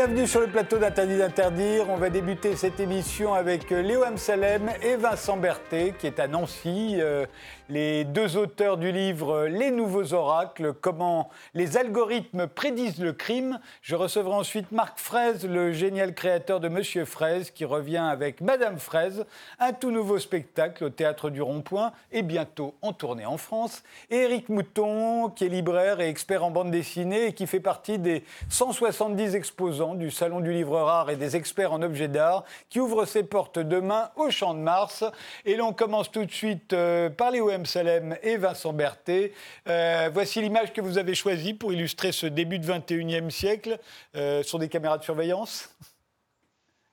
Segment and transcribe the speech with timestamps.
[0.00, 1.90] Bienvenue sur le plateau d'Interdit d'interdire.
[1.90, 6.26] On va débuter cette émission avec euh, Léo Amsalem et Vincent Berthet, qui est à
[6.26, 7.26] Nancy, euh,
[7.68, 13.60] les deux auteurs du livre euh, Les nouveaux oracles, comment les algorithmes prédisent le crime.
[13.82, 18.78] Je recevrai ensuite Marc Fraise, le génial créateur de Monsieur Fraise, qui revient avec Madame
[18.78, 19.26] Fraise,
[19.58, 23.82] un tout nouveau spectacle au théâtre du Rond-Point et bientôt en tournée en France.
[24.08, 27.98] Et Éric Mouton, qui est libraire et expert en bande dessinée et qui fait partie
[27.98, 32.80] des 170 exposants du Salon du Livre Rare et des experts en objets d'art qui
[32.80, 35.04] ouvre ses portes demain au Champ de Mars.
[35.44, 37.66] Et l'on commence tout de suite euh, par Léo M.
[37.66, 39.32] Salem et Vincent Berthet.
[39.68, 43.78] Euh, voici l'image que vous avez choisie pour illustrer ce début de 21e siècle
[44.16, 45.74] euh, sur des caméras de surveillance.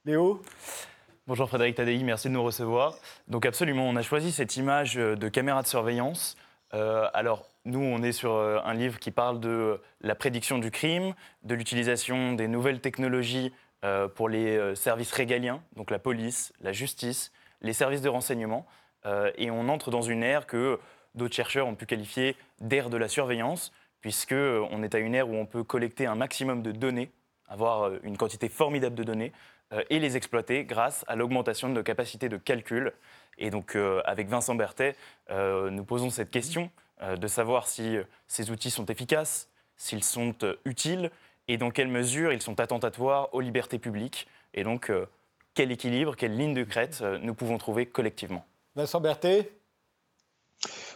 [0.05, 0.41] Léo?
[1.27, 2.95] Bonjour Frédéric Tadei, merci de nous recevoir.
[3.27, 6.37] Donc absolument, on a choisi cette image de caméra de surveillance.
[6.71, 11.13] alors, nous, on est sur euh, un livre qui parle de la prédiction du crime,
[11.43, 16.71] de l'utilisation des nouvelles technologies euh, pour les euh, services régaliens, donc la police, la
[16.71, 18.65] justice, les services de renseignement.
[19.37, 20.81] Et on entre dans une ère que
[21.15, 23.71] d'autres chercheurs ont pu qualifier d'ère de la surveillance,
[24.01, 27.09] puisqu'on est à une ère où on peut collecter un maximum de données,
[27.47, 29.31] avoir une quantité formidable de données,
[29.89, 32.91] et les exploiter grâce à l'augmentation de nos capacités de calcul.
[33.37, 34.97] Et donc, avec Vincent Berthet,
[35.29, 40.35] nous posons cette question euh, de savoir si euh, ces outils sont efficaces, s'ils sont
[40.43, 41.11] euh, utiles
[41.47, 44.27] et dans quelle mesure ils sont attentatoires aux libertés publiques.
[44.53, 44.91] Et donc,
[45.53, 48.43] quel équilibre, quelle ligne de crête nous pouvons trouver collectivement.
[48.75, 49.49] Vincent Berthet?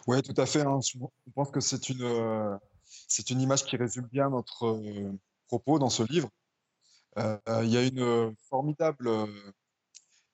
[0.08, 0.62] Oui, tout à fait.
[0.62, 0.80] Hein.
[0.82, 0.98] Je
[1.36, 4.82] pense que c'est une, c'est une image qui résume bien notre
[5.48, 6.28] propos dans ce livre.
[7.16, 9.10] Il y a une formidable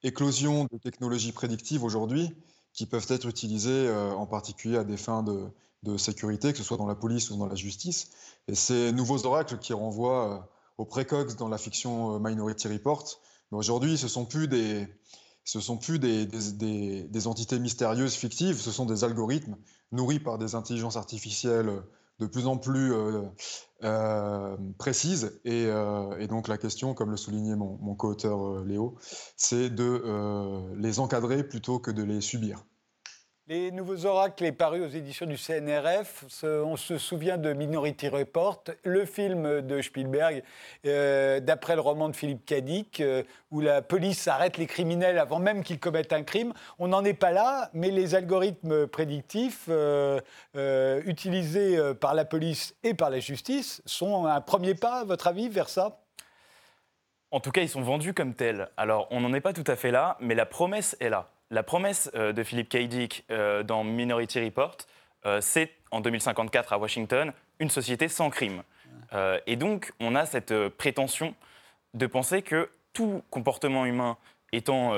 [0.01, 2.34] éclosion de technologies prédictives aujourd'hui
[2.77, 5.49] qui peuvent être utilisés euh, en particulier à des fins de,
[5.97, 8.09] sécurité, que ce soit dans la police ou dans la justice.
[8.49, 10.39] Et ces nouveaux oracles qui renvoient euh,
[10.77, 13.05] aux précox dans la fiction euh, Minority Report,
[13.51, 14.85] mais aujourd'hui, ce sont plus des,
[15.45, 19.55] ce sont plus des, des, entités mystérieuses fictives, ce sont des algorithmes
[19.93, 21.81] nourris par des intelligences artificielles
[22.19, 23.23] de plus en plus euh,
[23.83, 25.39] euh, précise.
[25.45, 28.97] Euh, et, donc la question, comme le soulignait mon, mon co-auteur Léo,
[29.35, 32.63] c'est de les encadrer plutôt que de les subir.
[33.50, 36.25] Les nouveaux oracles est paru aux éditions du CNRF.
[36.44, 40.44] On se souvient de Minority Report, le film de Spielberg,
[40.85, 45.40] euh, d'après le roman de Philippe Cadic, euh, où la police arrête les criminels avant
[45.40, 46.52] même qu'ils commettent un crime.
[46.78, 50.19] On n'en est pas là, mais les algorithmes prédictifs euh,
[51.06, 55.47] utilisés par la police et par la justice sont un premier pas, à votre avis,
[55.47, 56.02] vers ça?
[57.31, 58.68] En tout cas, ils sont vendus comme tels.
[58.75, 61.63] Alors, on n'en est pas tout à fait là, mais la promesse est là la
[61.63, 62.88] promesse euh, de Philippe K.
[62.88, 64.78] Dick euh, dans Minority Report,
[65.25, 68.62] euh, c'est en 2054 à Washington une société sans crime.
[69.47, 71.34] et donc, on a cette prétention
[71.96, 74.18] de penser que tout comportement humain
[74.52, 74.94] étant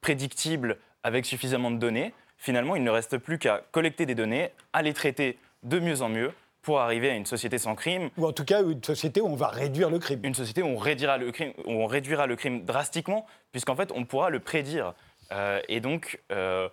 [0.00, 4.82] prédictible avec suffisamment de données, finalement, il ne reste plus qu'à collecter des données, à
[4.82, 6.32] les traiter de mieux en mieux
[6.64, 8.10] pour arriver à une société sans crime.
[8.16, 10.20] Ou en tout cas, une société où on va réduire le crime.
[10.22, 13.92] Une société où on réduira le crime, où on réduira le crime drastiquement, puisqu'en fait,
[13.94, 14.94] on pourra le prédire.
[15.34, 16.68] Euh, et donc, euh,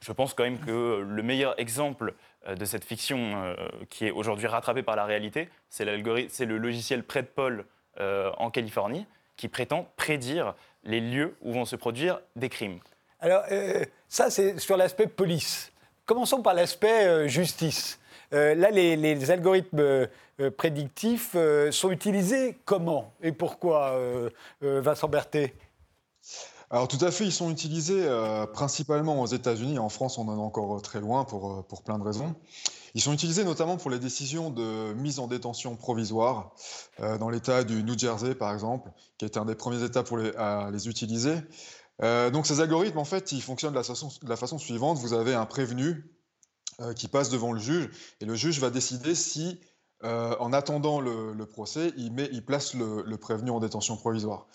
[0.00, 2.14] je pense quand même que le meilleur exemple
[2.46, 3.54] euh, de cette fiction
[3.90, 7.64] qui est aujourd'hui rattrapée par la réalité, c'est le logiciel PredPol
[7.98, 9.06] en Californie
[9.36, 10.54] qui prétend prédire
[10.84, 12.78] les lieux où vont se produire des crimes.
[13.20, 13.44] Alors,
[14.08, 15.72] ça, c'est sur l'aspect police.
[16.04, 18.00] Commençons par l'aspect justice.
[18.32, 20.08] là, les, les algorithmes
[20.56, 21.36] prédictifs
[21.70, 23.98] sont utilisés comment et pourquoi,
[24.60, 25.54] Vincent Berthet?
[26.74, 29.78] Alors tout à fait, ils sont utilisés euh, principalement aux États-Unis.
[29.78, 32.34] En France, on en est encore très loin pour, euh, pour plein de raisons.
[32.94, 36.52] Ils sont utilisés notamment pour les décisions de mise en détention provisoire,
[36.98, 40.16] euh, dans l'État du New Jersey par exemple, qui était un des premiers États pour
[40.16, 41.36] les, à les utiliser.
[42.32, 44.98] donc ces algorithmes, en fait, ils fonctionnent de la façon, suivante.
[44.98, 46.10] Vous avez un prévenu
[46.96, 47.88] qui passe devant le juge,
[48.20, 49.60] et le juge va décider si,
[50.02, 54.48] en attendant le, procès, il, met, il place le prévenu en détention provisoire.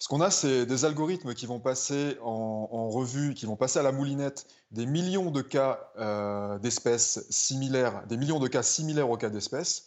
[0.00, 3.82] Ce qu'on a, c'est des algorithmes qui vont passer en, revue, qui vont passer à
[3.82, 9.16] la moulinette des millions de cas euh, d'espèces similaires, des millions de cas similaires aux
[9.16, 9.86] cas d'espèces,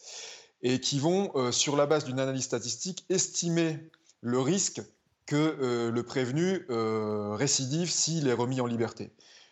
[0.63, 4.81] et qui vont, euh, sur la base d'une analyse statistique, estimer le risque
[5.25, 9.12] que euh, le prévenu récidive s'il est remis en liberté.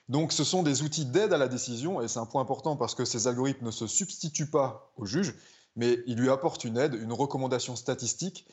[0.10, 2.96] Donc ce sont des outils d'aide à la décision, et c'est un point important parce
[2.96, 5.36] que ces algorithmes ne se substituent pas au juge,
[5.78, 8.46] mais ils lui apportent une aide, une recommandation statistique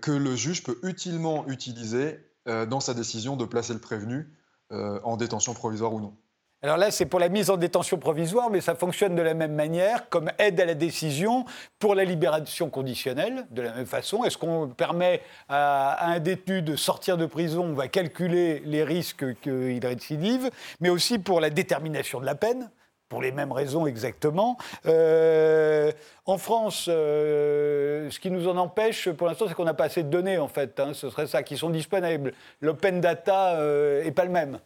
[0.00, 2.18] que le juge peut utilement utiliser
[2.48, 4.26] euh, dans sa décision de placer le prévenu
[4.72, 6.12] euh, en détention provisoire ou non.
[6.60, 9.54] Alors là, c'est pour la mise en détention provisoire, mais ça fonctionne de la même
[9.54, 11.44] manière, comme aide à la décision
[11.78, 14.24] pour la libération conditionnelle, de la même façon.
[14.24, 19.38] Est-ce qu'on permet à, un détenu de sortir de prison On va calculer les risques
[19.40, 20.50] qu'il récidive,
[20.80, 22.70] mais aussi pour la détermination de la peine
[23.12, 24.56] pour les mêmes raisons exactement.
[24.86, 25.92] Euh,
[26.24, 30.02] en France, euh, ce qui nous en empêche pour l'instant, c'est qu'on n'a pas assez
[30.02, 30.80] de données, en fait.
[30.80, 30.94] Hein.
[30.94, 32.32] ce serait ça, qui sont disponibles.
[32.62, 34.60] L'open data n'est euh, pas le même.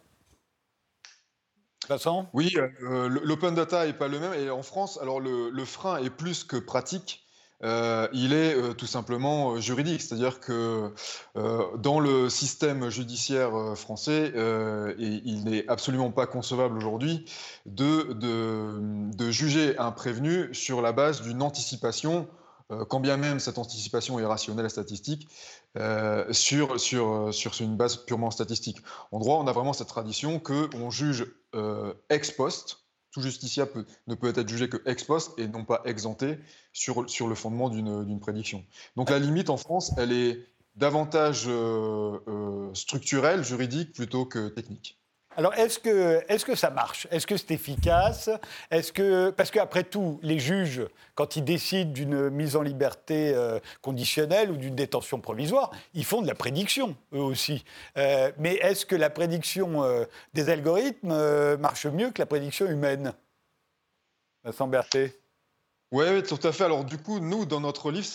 [1.89, 2.29] Vincent?
[2.31, 4.33] Oui, l'open data n'est pas le même.
[4.35, 7.26] Et en France, alors le frein est plus que pratique.
[7.63, 10.93] Euh, il est euh, tout simplement euh, juridique, c'est-à-dire que
[11.77, 14.31] dans le système judiciaire français,
[14.97, 17.25] il n'est absolument pas concevable aujourd'hui
[17.65, 22.27] de, de, juger un prévenu sur la base d'une anticipation,
[22.89, 25.27] quand bien même cette anticipation est rationnelle et statistique,
[26.31, 28.81] sur, sur, sur une base purement statistique.
[29.11, 31.25] En droit, on a vraiment cette tradition qu'on juge
[32.09, 32.86] ex post,
[33.17, 36.37] tout justiciable ne peut être jugé que ex post et non pas exempté
[36.71, 38.63] sur, sur le fondement d'une prédiction.
[38.95, 44.99] Donc la limite en France, elle est davantage euh, euh, structurelle, juridique, plutôt que technique.
[45.37, 47.07] Alors, est-ce que, est que ça marche?
[47.11, 48.27] Est-ce que c'est efficace?
[48.71, 50.81] Est-ce que, Parce qu'après tout, les juges,
[51.13, 56.23] quand ils décident d'une mise en liberté euh, conditionnelle ou d'une détention provisoire, ils font
[56.23, 57.63] de la prédiction, eux aussi.
[57.97, 63.13] Euh, mais est-ce que la prédiction euh, des algorithmes marche mieux que la prédiction humaine?
[64.43, 65.19] Vincent Berthet
[65.93, 66.65] oui, ouais, tout à fait.
[66.65, 68.05] Alors du coup, nous, dans notre livre,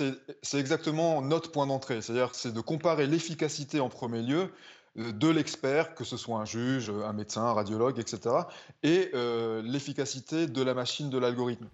[0.43, 2.03] c'est exactement notre point d'entrée.
[2.03, 4.53] C'est-à-dire c'est de comparer l'efficacité en premier lieu
[4.97, 8.35] de l'expert, que ce soit un juge, un médecin, un radiologue, etc.,
[8.83, 11.67] et euh, l'efficacité de la machine, de l'algorithme.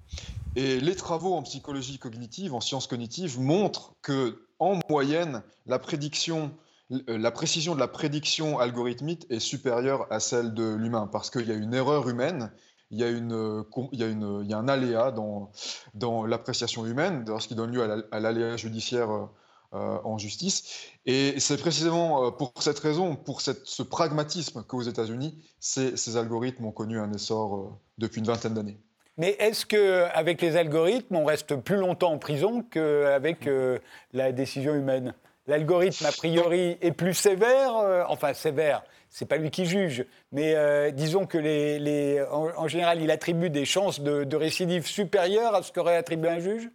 [0.54, 7.30] Et les travaux en psychologie cognitive, en sciences cognitives, montrent que, en moyenne, la euh,
[7.30, 11.56] précision de la prédiction algorithmique est supérieure à celle de l'humain, parce qu'il y a
[11.56, 12.52] une erreur humaine
[12.90, 19.28] il y a, un aléa dans, l'appréciation humaine, ce qui donne lieu à l'aléa judiciaire
[19.74, 20.64] euh, en justice.
[21.08, 26.70] Et c'est précisément euh, pour cette raison, pour ce pragmatisme qu'aux États-Unis, ces, algorithmes ont
[26.70, 28.76] connu un essor euh, depuis une vingtaine d'années.
[29.16, 33.48] Mais est-ce qu'avec les algorithmes, on reste plus longtemps en prison qu'avec
[34.12, 35.12] la décision humaine?
[35.48, 37.72] L'algorithme, a priori, est plus sévère,
[38.08, 43.64] enfin sévère, c'est pas lui qui juge, mais disons que en, général, il attribue des
[43.64, 46.70] chances de récidive supérieures à ce qu'aurait attribué un juge?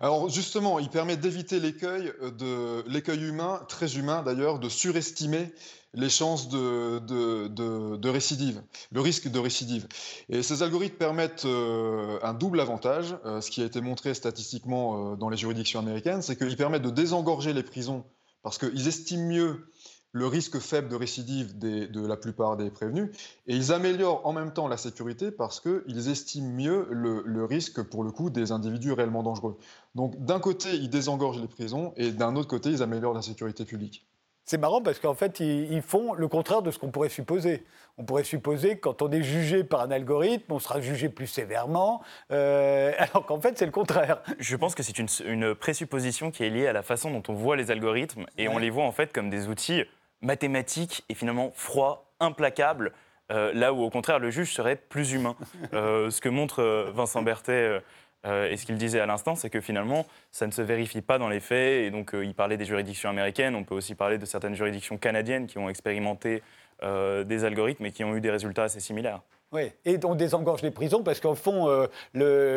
[0.00, 5.52] Alors justement, il permet d'éviter l'écueil euh, de l'écueil humain, très humain d'ailleurs, de surestimer
[5.94, 9.86] les chances de, de, récidive, le risque de récidive.
[10.28, 15.16] Et ces algorithmes permettent euh, un double avantage, euh, ce qui a été montré statistiquement
[15.16, 18.04] dans les juridictions américaines, c'est qu'ils permettent de désengorger les prisons
[18.42, 19.72] parce qu'ils estiment mieux
[20.16, 23.10] le risque faible de récidive de la plupart des prévenus,
[23.46, 28.02] et ils améliorent en même temps la sécurité parce qu'ils estiment mieux le, risque, pour
[28.02, 29.58] le coup, des individus réellement dangereux.
[29.94, 33.66] Donc d'un côté, ils désengorgent les prisons, et d'un autre côté, ils améliorent la sécurité
[33.66, 34.06] publique.
[34.46, 37.66] C'est marrant parce qu'en fait, ils, font le contraire de ce qu'on pourrait supposer.
[37.98, 41.26] On pourrait supposer que quand on est jugé par un algorithme, on sera jugé plus
[41.26, 44.22] sévèrement, euh, alors qu'en fait, c'est le contraire.
[44.38, 47.56] Je pense que c'est une, présupposition qui est liée à la façon dont on voit
[47.56, 49.82] les algorithmes, et on les voit en fait comme des outils
[50.20, 52.92] mathématique et finalement froid, implacable,
[53.32, 55.36] euh, là où au contraire le juge serait plus humain.
[55.72, 57.80] Euh, ce que montre euh, Vincent Berthet
[58.24, 61.28] et ce qu'il disait à l'instant, c'est que finalement ça ne se vérifie pas dans
[61.28, 61.84] les faits.
[61.84, 65.46] Et donc il parlait des juridictions américaines, on peut aussi parler de certaines juridictions canadiennes
[65.46, 66.42] qui ont expérimenté
[66.82, 69.20] des algorithmes et qui ont eu des résultats assez similaires.
[69.52, 71.86] Oui, et on désengorge les prisons parce qu'en fond, euh,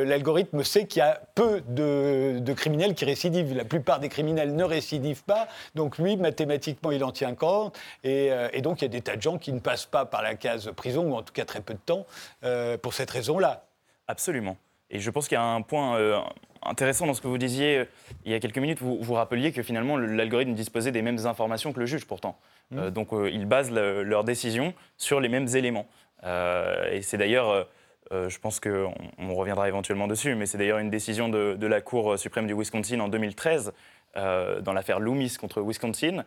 [0.05, 3.55] l'algorithme sait qu'il y a peu de, criminels qui récidivent.
[3.55, 7.77] La plupart des criminels ne récidivent pas, donc lui, mathématiquement, il en tient compte.
[8.03, 10.23] Et, euh, donc, il y a des tas de gens qui ne passent pas par
[10.23, 12.07] la case prison, ou en tout cas très peu de temps,
[12.43, 13.67] euh, pour cette raison-là.
[14.07, 14.57] Absolument.
[14.89, 16.23] Et je pense qu'il y a un point
[16.63, 17.85] intéressant dans ce que vous disiez
[18.25, 18.79] il y a quelques minutes.
[18.81, 22.39] Vous, vous rappeliez que finalement, l'algorithme disposait des mêmes informations que le juge, pourtant.
[22.71, 22.89] Mmh.
[22.89, 25.87] donc, ils basent leur décision sur les mêmes éléments.
[26.23, 27.63] Euh, et c'est d'ailleurs, euh,
[28.11, 31.81] euh, je pense qu'on on reviendra éventuellement dessus, mais c'est d'ailleurs une décision de, la
[31.81, 33.73] Cour suprême du Wisconsin en 2013.
[34.15, 36.25] dans l'affaire Loomis contre Wisconsin,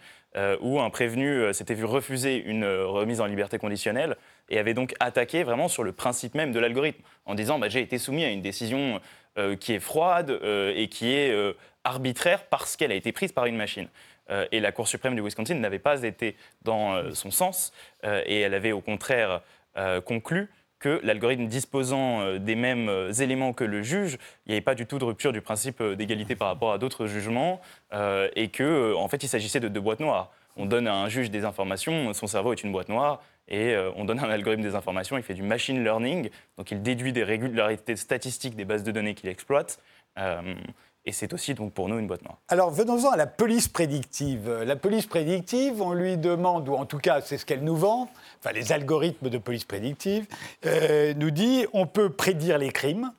[0.60, 4.16] où un prévenu s'était vu refuser une remise en liberté conditionnelle
[4.48, 7.80] et avait donc attaqué vraiment sur le principe même de l'algorithme, en disant bah, j'ai
[7.80, 9.00] été soumis à une décision
[9.58, 10.38] qui est froide
[10.76, 11.34] et qui est
[11.82, 13.88] arbitraire parce qu'elle a été prise par une machine.
[14.52, 17.72] et la Cour suprême du Wisconsin n'avait pas été dans son sens,
[18.04, 19.42] et elle avait au contraire
[20.04, 20.50] conclut
[20.82, 24.74] que l'algorithme disposant euh, des mêmes euh, éléments que le juge, il n'y avait pas
[24.74, 27.60] du tout de rupture du principe d'égalité par rapport à d'autres jugements,
[28.34, 30.32] et que en fait il s'agissait de deux boîtes noires.
[30.56, 34.04] On donne à un juge des informations, son cerveau est une boîte noire, et on
[34.04, 37.96] donne un algorithme des informations, il fait du machine learning, donc il déduit des régularités
[37.96, 39.78] statistiques des bases de données qu'il exploite.
[41.04, 42.38] Et c'est aussi donc pour nous une boîte noire.
[42.48, 44.48] Alors venons-en à la police prédictive.
[44.64, 48.08] La police prédictive, on lui demande, ou en tout cas c'est ce qu'elle nous vend,
[48.38, 50.26] enfin les algorithmes de police prédictive,
[50.64, 53.12] euh, nous dit on peut prédire les crimes,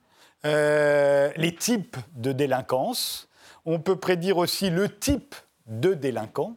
[0.45, 3.27] euh, les types de délinquance,
[3.65, 5.35] on peut prédire aussi le type
[5.67, 6.55] de délinquant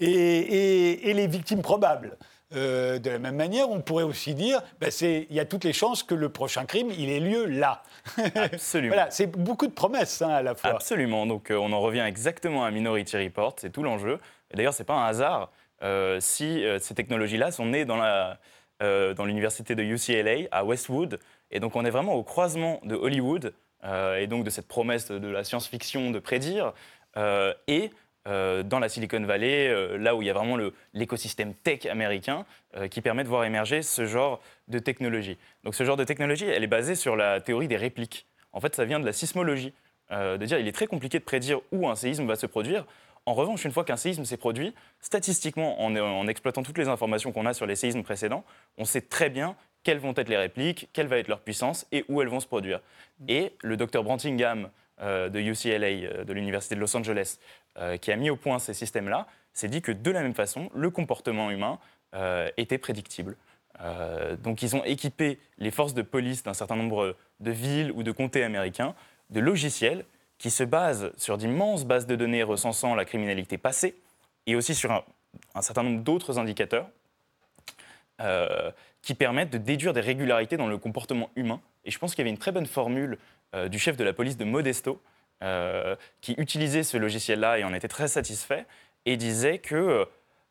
[0.00, 2.18] et les victimes probables.
[2.54, 5.72] Euh, de la même manière, on pourrait aussi dire, ben il y a toutes les
[5.72, 7.82] chances que le prochain crime, il ait lieu là.
[8.34, 8.94] Absolument.
[8.94, 10.70] voilà, c'est beaucoup de promesses hein, à la fois.
[10.70, 11.26] Absolument.
[11.26, 14.20] Donc euh, on en revient exactement à Minority Report, c'est tout l'enjeu.
[14.50, 15.50] Et d'ailleurs, c'est pas un hasard
[15.82, 18.38] euh, si ces technologies-là sont nées dans la
[18.80, 21.18] dans l'université de UCLA à Westwood.
[21.50, 23.54] Et donc on est vraiment au croisement de Hollywood
[24.18, 26.74] et donc de cette promesse de la science-fiction de prédire
[27.66, 27.90] et
[28.26, 30.56] euh, dans la Silicon Valley, euh, là où il y a vraiment
[30.94, 35.36] l'écosystème tech américain euh, qui permet de voir émerger ce genre de technologie.
[35.62, 38.26] Donc ce genre de technologie, elle est basée sur la théorie des répliques.
[38.52, 39.74] En fait, ça vient de la sismologie,
[40.10, 42.86] de dire il est très compliqué de prédire où un séisme va se produire.
[43.26, 47.32] En revanche, une fois qu'un séisme s'est produit, statistiquement, en, en, exploitant toutes les informations
[47.32, 48.44] qu'on a sur les séismes précédents,
[48.78, 52.04] on sait très bien quelles vont être les répliques, quelle va être leur puissance et
[52.08, 52.80] où elles vont se produire.
[53.28, 57.38] Et le docteur Brantingham de UCLA, de l'Université de Los Angeles,
[57.76, 60.70] euh, qui a mis au point ces systèmes-là, s'est dit que de la même façon,
[60.76, 61.80] le comportement humain
[62.14, 63.36] euh, était prédictible.
[63.80, 68.04] Euh, donc ils ont équipé les forces de police d'un certain nombre de villes ou
[68.04, 68.94] de comtés américains
[69.30, 70.04] de logiciels
[70.38, 73.96] qui se basent sur d'immenses bases de données recensant la criminalité passée
[74.46, 76.88] et aussi sur un, certain nombre d'autres indicateurs
[79.02, 81.60] qui permettent de déduire des régularités dans le comportement humain.
[81.84, 83.18] Et je pense qu'il y avait une très bonne formule
[83.68, 85.00] du chef de la police de Modesto
[85.42, 88.64] euh, qui utilisait ce logiciel-là et en était très satisfait,
[89.04, 90.04] et disait que euh,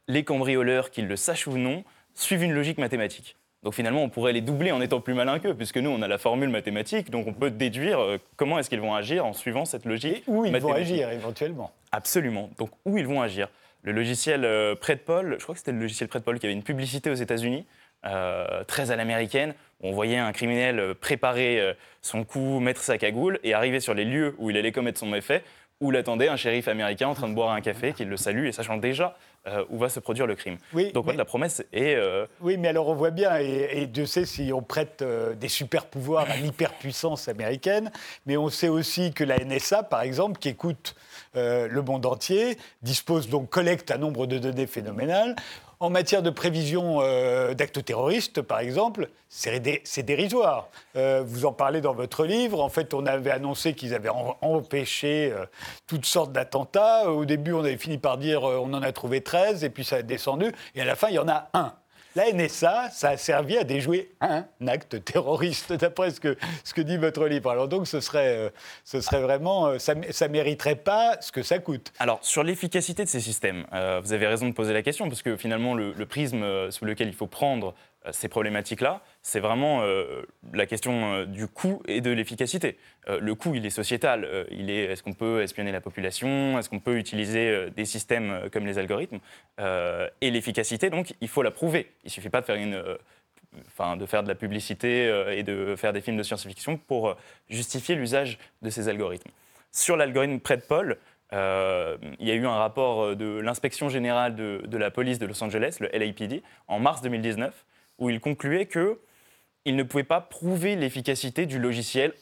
[0.08, 1.84] les cambrioleurs, qu'ils le sachent ou non,
[2.14, 3.36] suivent une logique mathématique.
[3.64, 6.08] Donc finalement, on pourrait les doubler en étant plus malin qu'eux, puisque nous, on a
[6.08, 9.66] la formule mathématique, donc on peut déduire euh, comment est-ce qu'ils vont agir en suivant
[9.66, 10.18] cette logique.
[10.18, 11.72] Et où ils vont agir éventuellement.
[11.92, 12.52] Absolument.
[12.60, 13.48] Donc où ils vont agir.
[13.82, 17.10] Le logiciel euh, Paul, je crois que c'était le logiciel Paul qui avait une publicité
[17.10, 17.66] aux États-Unis,
[18.68, 23.40] très à l'américaine, on voyait un criminel euh, préparer euh, son coup, mettre sa cagoule
[23.44, 25.44] et arriver sur les lieux où il allait commettre son méfait,
[25.82, 28.54] où l'attendait un shérif américain en train de boire un café, qui le salue et
[28.54, 29.18] sachant déjà
[29.48, 30.58] euh, où va se produire le crime.
[30.94, 31.98] Donc la promesse est...
[32.40, 36.30] Oui, mais alors on voit bien, et, Dieu sait si on prête des super pouvoirs
[36.30, 37.92] à l'hyperpuissance américaine,
[38.26, 40.96] mais on sait aussi que la NSA, par exemple, qui écoute
[41.36, 45.36] le monde entier, dispose donc, collecte un nombre de données phénoménales.
[45.84, 50.70] En matière de prévision euh, d'actes terroristes, par exemple, c'est dérisoire.
[50.96, 52.62] Euh, vous en parlez dans votre livre.
[52.62, 55.46] En fait, on avait annoncé qu'ils avaient empêché euh,
[55.86, 57.12] toutes sortes d'attentats.
[57.12, 59.98] Au début, on avait fini par dire on en a trouvé 13, et puis ça
[59.98, 60.54] a descendu.
[60.74, 61.74] Et à la fin, il y en a un.
[62.16, 66.82] La NSA, ça a servi à déjouer un acte terroriste, d'après ce que, ce que
[66.82, 67.50] dit votre livre.
[67.50, 68.50] Alors donc, ce serait, euh,
[68.84, 71.92] ce serait vraiment, euh, ça ne mériterait pas ce que ça coûte.
[71.98, 75.24] Alors, sur l'efficacité de ces systèmes, euh, vous avez raison de poser la question, parce
[75.24, 77.74] que finalement, le, le prisme sous lequel il faut prendre
[78.12, 82.78] ces problématiques-là, c'est vraiment euh, la question euh, du coût et de l'efficacité.
[83.08, 84.48] le coût, il est sociétal.
[84.52, 86.60] il est est-ce qu'on peut espionner la population?
[86.60, 89.20] Est-ce qu'on peut utiliser des systèmes comme les algorithmes?
[89.60, 91.92] Et l'efficacité, donc, il faut la prouver.
[92.04, 92.82] Il ne suffit pas de faire une
[93.68, 97.18] enfin, de faire de la publicité et de faire des films de science-fiction pour
[97.50, 99.32] justifier l'usage de ces algorithmes.
[99.74, 100.40] Sur l'algorithme
[101.34, 105.26] euh, il y a eu un rapport de l'inspection générale de, de, la police de
[105.26, 107.66] Los Angeles, le LAPD, en mars 2019,
[107.98, 108.68] où il concluait
[109.66, 112.14] qu'ils ne pouvaient pas prouver l'efficacité du logiciel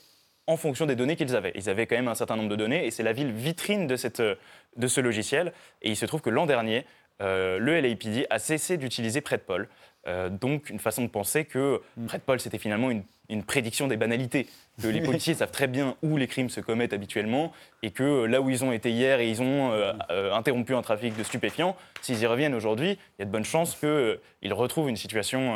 [0.47, 1.53] en fonction des données qu'ils avaient.
[1.55, 3.95] Ils avaient quand même un certain nombre de données et c'est la ville vitrine de
[3.95, 5.53] ce logiciel.
[5.81, 6.85] Et il se trouve que l'an dernier,
[7.21, 9.69] euh, le LAPD a cessé d'utiliser PredPol.
[10.07, 12.05] Euh, donc une façon de penser que mm.
[12.07, 13.03] PredPol, c'était finalement une,
[13.43, 14.47] prédiction des banalités,
[14.81, 18.41] que les policiers savent très bien où les crimes se commettent habituellement, et que là
[18.41, 21.77] où ils ont été hier et ils ont euh, euh, interrompu un trafic de stupéfiants,
[22.01, 25.55] s'ils y reviennent aujourd'hui, il y a de bonnes chances qu'ils retrouvent une situation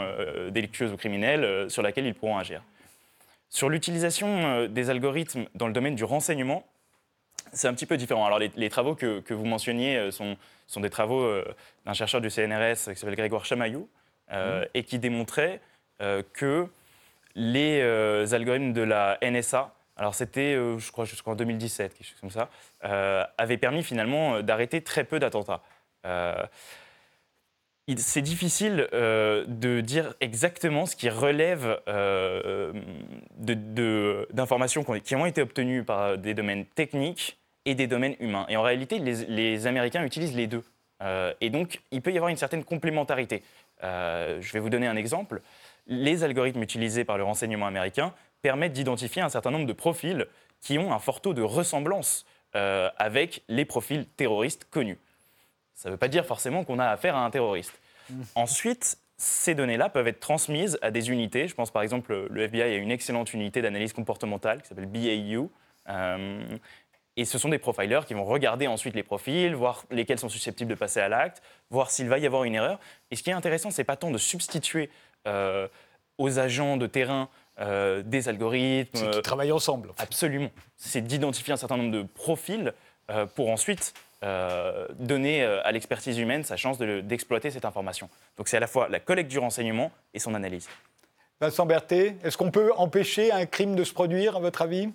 [0.52, 2.62] délictueuse ou criminelle sur laquelle ils pourront agir.
[3.50, 6.66] Sur l'utilisation des algorithmes dans le domaine du renseignement,
[7.52, 8.26] c'est un petit peu différent.
[8.26, 10.38] Alors les, travaux que, vous mentionniez sont,
[10.68, 11.30] sont des travaux
[11.86, 13.95] d'un chercheur du CNRS qui s'appelle Grégoire Chamaillou, euh,
[14.32, 14.66] mmh.
[14.74, 15.62] et qui démontrait
[16.02, 16.68] euh, que
[17.36, 22.30] les euh, algorithmes de la NSA, alors c'était, je crois, jusqu'en 2017, quelque chose comme
[22.30, 22.50] ça,
[23.38, 25.62] avaient permis finalement d'arrêter très peu d'attentats.
[27.98, 31.80] c'est difficile de dire exactement ce qui relève
[34.34, 38.46] d'informations qui ont été obtenues par des domaines techniques et des domaines humains.
[38.50, 40.64] Et en réalité, les, les Américains utilisent les deux.
[41.40, 43.44] et donc, il peut y avoir une certaine complémentarité.
[43.82, 45.42] Je vais vous donner un exemple.
[45.88, 50.28] Les algorithmes utilisés par le renseignement américain permettent d'identifier un certain nombre de profils
[50.62, 55.00] qui ont un fort taux de ressemblance avec les profils terroristes connus.
[55.76, 57.80] Ça ne veut pas dire forcément qu'on a affaire à un terroriste.
[58.10, 58.22] Mmh.
[58.36, 61.48] Ensuite, ces données-là peuvent être transmises à des unités.
[61.48, 65.52] Je pense par exemple, le FBI a une excellente unité d'analyse comportementale qui s'appelle BAU.
[65.88, 66.58] Euh,
[67.18, 70.70] et ce sont des profilers qui vont regarder ensuite les profils, voir lesquels sont susceptibles
[70.70, 72.80] de passer à l'acte, voir s'il va y avoir une erreur.
[73.12, 74.90] Et ce qui est intéressant, c'est pas tant de substituer
[75.28, 75.68] euh,
[76.18, 77.30] aux agents de terrain
[77.60, 78.98] euh, des algorithmes.
[78.98, 79.92] C'est qu'ils travaillent ensemble.
[79.98, 80.52] Absolument.
[80.76, 82.74] C'est d'identifier un certain nombre de profils
[83.36, 83.94] pour ensuite
[84.26, 88.10] euh, donner euh, à l'expertise humaine sa chance d'exploiter cette information.
[88.38, 90.68] Donc c'est à la fois la collecte du renseignement et son analyse.
[91.40, 94.90] Vincent Berthet, est-ce qu'on peut empêcher un crime de se produire, à votre avis?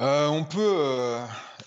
[0.00, 1.20] Euh, On peut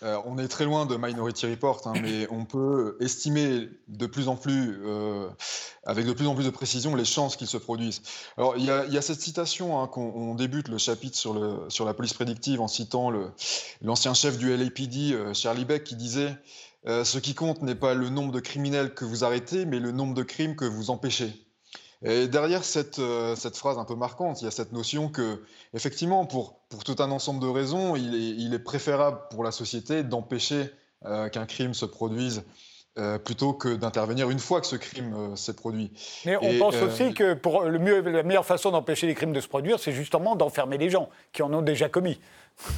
[0.04, 4.28] euh, on est très loin de Minority Report, hein, mais on peut estimer de plus
[4.28, 5.30] en plus, euh,
[5.86, 8.02] avec de plus en plus de précision, les chances qu'ils se produisent.
[8.38, 11.94] Alors, il y a, cette citation hein, qu'on débute le chapitre sur, le, sur la
[11.94, 13.12] police prédictive en citant
[13.82, 16.36] l'ancien chef du LAPD, Charlie Beck, qui disait
[16.86, 20.14] Ce qui compte n'est pas le nombre de criminels que vous arrêtez, mais le nombre
[20.14, 21.34] de crimes que vous empêchez.
[22.04, 25.42] Et derrière cette, euh, cette, phrase un peu marquante, il y a cette notion que,
[25.74, 30.04] effectivement, pour, tout un ensemble de raisons, il est, il est préférable pour la société
[30.04, 30.70] d'empêcher
[31.06, 32.44] euh, qu'un crime se produise
[32.98, 35.92] euh, plutôt que d'intervenir une fois que ce crime s'est produit.
[36.26, 39.42] Mais on pense aussi que pour le mieux, la meilleure façon d'empêcher les crimes de
[39.42, 42.20] se produire, c'est justement d'enfermer les gens qui en ont déjà commis.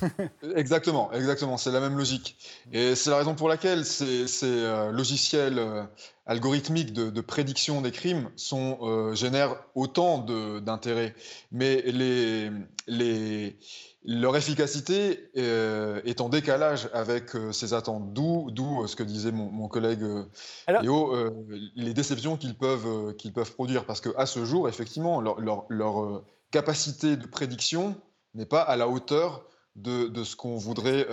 [0.56, 2.38] exactement, exactement, c'est la même logique.
[2.72, 5.88] Et c'est la raison pour laquelle ces, ces logiciels
[6.26, 10.20] algorithmiques de, prédiction des crimes sont, euh, génèrent autant
[10.60, 11.16] d'intérêt.
[11.52, 12.50] Mais les,
[12.88, 13.56] les,
[14.06, 18.14] leur efficacité euh, est en décalage avec euh, ces attentes.
[18.14, 20.06] D'où, d'où ce que disait mon, collègue
[20.82, 21.14] Léo,
[21.76, 23.86] les déceptions qu'ils peuvent, qu'ils peuvent produire.
[23.86, 27.96] Parce qu'à ce jour, effectivement, leur, leur, leur capacité de prédiction
[28.34, 31.08] n'est pas à la hauteur de, de ce qu'on voudrait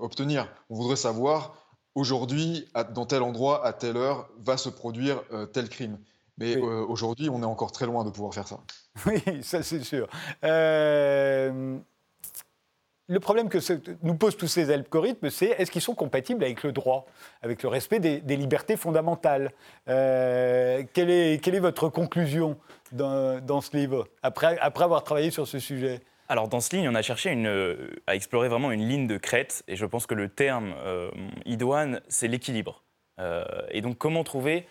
[0.00, 0.48] obtenir.
[0.68, 1.54] On voudrait savoir
[1.94, 5.98] aujourd'hui, dans tel endroit, à telle heure, va se produire euh, tel crime.
[6.38, 8.60] Mais euh, aujourd'hui, on est encore très loin de pouvoir faire ça.
[9.06, 10.08] Oui, ça c'est sûr.
[13.12, 13.58] Euh, le problème que
[14.02, 17.06] nous posent tous ces algorithmes, c'est est-ce qu'ils sont compatibles avec le droit,
[17.42, 19.52] avec le respect des, libertés fondamentales?
[19.86, 22.56] Quelle, est, quelle, est, votre conclusion
[22.92, 26.00] dans, ce livre, après, avoir travaillé sur ce sujet?
[26.32, 29.62] Alors dans ce livre, on a cherché euh, à explorer vraiment une ligne de crête,
[29.68, 31.10] et je pense que le terme euh,
[31.44, 32.82] idoine, c'est l'équilibre.
[33.18, 34.66] Euh, et donc comment trouver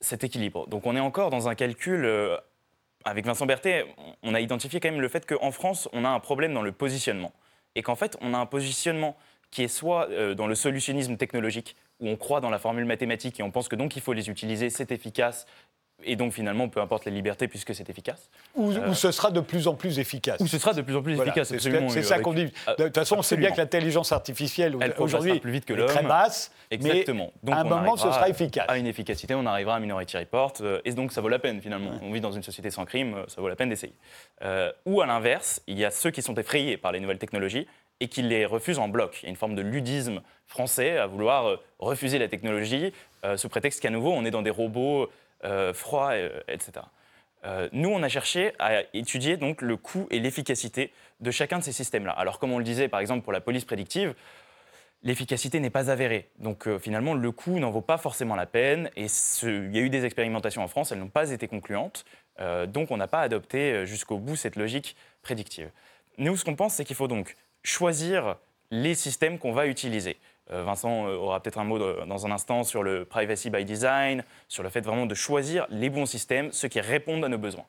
[0.00, 0.66] cet équilibre?
[0.66, 2.08] Donc on est encore dans un calcul,
[3.04, 3.84] avec Vincent Berthet,
[4.22, 6.72] on a identifié quand même le fait qu'en France, on a un problème dans le
[6.72, 7.32] positionnement,
[7.74, 9.16] et qu'en fait, on a un positionnement
[9.50, 13.42] qui est soit dans le solutionnisme technologique, où on croit dans la formule mathématique et
[13.44, 15.46] on pense que donc il faut les utiliser, c'est efficace,
[16.02, 18.28] et donc finalement, peu importe les libertés puisque c'est efficace.
[18.54, 20.40] Ou, euh, ce sera de plus en plus efficace.
[20.40, 21.88] Ou ce sera de plus en plus efficace, absolument.
[21.88, 22.52] C'est ça qu'on dit.
[22.78, 26.52] De toute façon, on sait bien que l'intelligence artificielle aujourd'hui est très basse.
[26.70, 27.32] Exactement.
[27.42, 28.66] donc à un moment, ce sera efficace.
[28.68, 30.54] À une efficacité, on arrivera à Minority Report.
[30.60, 31.92] Euh, et donc ça vaut la peine finalement.
[32.02, 33.94] On vit dans une société sans crime, euh, ça vaut la peine d'essayer.
[34.86, 37.66] ou à l'inverse, il y a ceux qui sont effrayés par les nouvelles technologies
[38.00, 39.20] et qui les refusent en bloc.
[39.22, 42.92] Il y a une forme de ludisme français à vouloir refuser la technologie
[43.36, 45.06] sous prétexte qu'à nouveau, on est dans des robots euh,
[45.72, 46.72] froid, euh, etc.
[47.44, 51.64] Euh, nous, on a cherché à étudier donc le coût et l'efficacité de chacun de
[51.64, 52.12] ces systèmes-là.
[52.12, 54.14] Alors, comme on le disait, par exemple, pour la police prédictive,
[55.02, 56.30] l'efficacité n'est pas avérée.
[56.38, 58.90] Donc, finalement, le coût n'en vaut pas forcément la peine.
[58.96, 59.06] Et
[59.42, 62.06] il y a eu des expérimentations en France, elles n'ont pas été concluantes.
[62.68, 65.68] donc, on n'a pas adopté jusqu'au bout cette logique prédictive.
[66.16, 68.36] Nous, ce qu'on pense, c'est qu'il faut donc choisir
[68.70, 70.16] les systèmes qu'on va utiliser.
[70.50, 74.24] Euh, Vincent euh, aura peut-être un mot dans un instant sur le privacy by design,
[74.48, 77.64] sur le fait vraiment de choisir les bons systèmes, ceux qui répondent à nos besoins.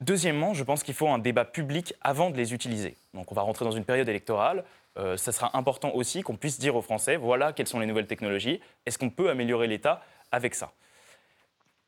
[0.00, 2.96] Deuxièmement, je pense qu'il faut un débat public avant de les utiliser.
[3.14, 4.64] Donc on va rentrer dans une période électorale.
[4.98, 8.06] Euh, ça sera important aussi qu'on puisse dire aux Français, voilà quelles sont les nouvelles
[8.06, 10.72] technologies, est-ce qu'on peut améliorer l'État avec ça?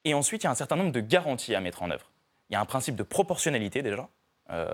[0.04, 2.10] Et ensuite, il y a un certain nombre de garanties à mettre en œuvre.
[2.50, 4.08] Il y a un principe de proportionnalité déjà,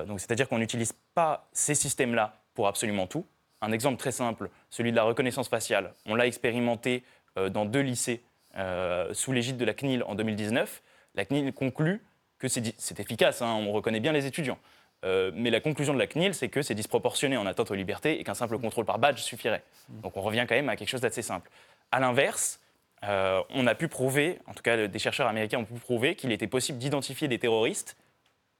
[0.07, 3.25] donc c'est-à-dire qu'on n'utilise pas ces systèmes-là pour absolument tout.
[3.63, 5.93] Un exemple très simple, celui de la reconnaissance faciale.
[6.07, 7.03] On l'a expérimenté
[7.37, 8.23] euh, dans deux lycées
[8.57, 10.83] euh, sous l'égide de la CNIL en 2019.
[11.15, 12.03] La CNIL conclut
[12.39, 14.59] que c'est efficace, hein, on reconnaît bien les étudiants.
[15.05, 18.19] Euh, mais la conclusion de la CNIL, c'est que c'est disproportionné en atteinte aux libertés
[18.19, 19.63] et qu'un simple contrôle par badge suffirait.
[19.89, 21.51] Donc on revient quand même à quelque chose d'assez simple.
[21.91, 22.61] À l'inverse,
[23.03, 26.47] on a pu prouver, en tout cas des chercheurs américains ont pu prouver qu'il était
[26.47, 27.97] possible d'identifier des terroristes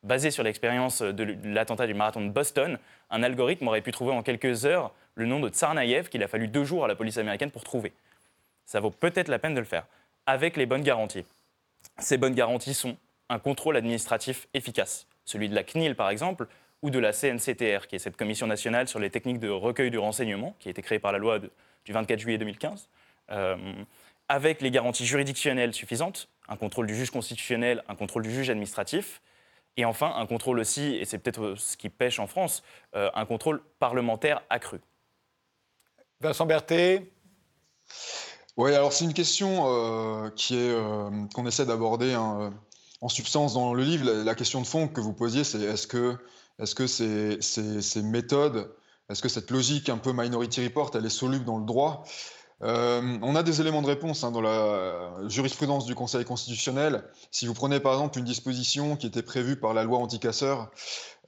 [0.03, 2.79] basé sur l'expérience de l'attentat du marathon de Boston,
[3.11, 6.49] un algorithme aurait pu trouver en quelques heures le nom de Tsarnaev qu'il a fallu
[6.49, 7.93] deux jours à la police américaine pour trouver.
[8.65, 9.87] Ça vaut peut-être la peine de le faire,
[10.27, 11.25] avec les bonnes garanties.
[11.99, 12.97] ces bonnes garanties sont
[13.29, 16.47] un contrôle administratif efficace, celui de la CNIL par exemple,
[16.83, 19.99] ou de la CNCTR, qui est cette commission nationale sur les techniques de recueil du
[19.99, 22.89] renseignement, qui a été créée par la loi du 24 juillet 2015,
[23.33, 23.57] euh,
[24.29, 29.21] avec les garanties juridictionnelles suffisantes, un contrôle du juge constitutionnel, un contrôle du juge administratif,
[29.77, 32.63] et enfin un contrôle aussi, et c'est peut-être ce qui pêche en France,
[32.95, 34.81] euh, un contrôle parlementaire accru.
[36.21, 37.11] Vincent Berthet
[38.57, 40.75] Oui, alors c'est une question euh, qui est
[41.35, 42.53] qu'on essaie d'aborder hein,
[43.01, 44.05] en substance dans le livre.
[44.05, 46.19] La, la, question de fond que vous posiez, c'est est-ce que
[46.61, 48.71] est-ce que ces, ces, méthodes,
[49.09, 52.05] est-ce que cette logique un peu Minority Report, elle est soluble dans le droit?
[52.63, 57.05] Euh, on a des éléments de réponse hein, dans la jurisprudence du Conseil constitutionnel.
[57.31, 60.71] Si vous prenez par exemple une disposition qui était prévue par la loi anticasseur,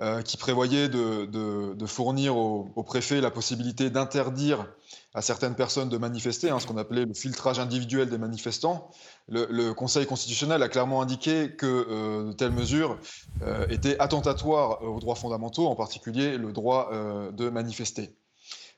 [0.01, 4.66] euh, qui prévoyait de, fournir au, préfet la possibilité d'interdire
[5.14, 8.90] à certaines personnes de manifester, hein, ce qu'on appelait le filtrage individuel des manifestants.
[9.29, 12.99] Le, Conseil constitutionnel a clairement indiqué que euh, de telles mesures
[13.42, 18.16] euh, étaient attentatoires aux droits fondamentaux, en particulier le droit euh, de manifester.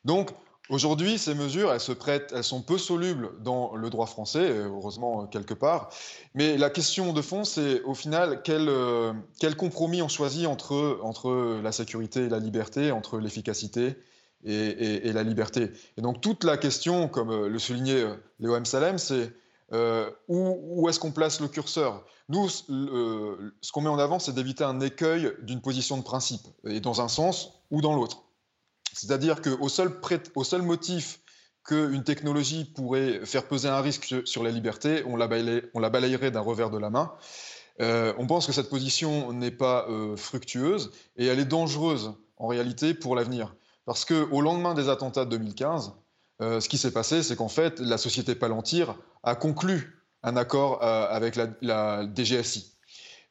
[0.05, 0.31] Donc,
[0.71, 5.27] Aujourd'hui, ces mesures, elles se prêtent, elles sont peu solubles dans le droit français, heureusement
[5.27, 5.91] quelque part.
[6.35, 8.71] Mais la question de fond, c'est au final quel,
[9.39, 13.97] quel, compromis on choisit entre, la sécurité et la liberté, entre l'efficacité
[14.45, 15.71] et, la liberté.
[15.97, 18.65] Et donc toute la question, comme euh, le soulignait euh, Léo M.
[18.65, 19.33] Salem, c'est
[19.73, 22.05] euh, où, est-ce qu'on place le curseur?
[22.29, 26.81] Nous, ce qu'on met en avant, c'est d'éviter un écueil d'une position de principe, et
[26.81, 28.23] dans un sens ou dans l'autre.
[28.95, 31.21] C'est-à-dire qu'au seul, motif
[31.65, 36.71] qu'une technologie pourrait faire peser un risque sur la liberté, on la, balayerait d'un revers
[36.71, 37.13] de la main.
[37.81, 43.17] on pense que cette position n'est pas fructueuse et elle est dangereuse en réalité pour
[43.17, 43.55] l'avenir.
[43.85, 45.93] Parce qu'au lendemain des attentats de 2015,
[46.41, 50.83] euh, ce qui s'est passé, c'est qu'en fait, la société Palantir a conclu un accord
[50.83, 52.73] euh, avec la, DGSI.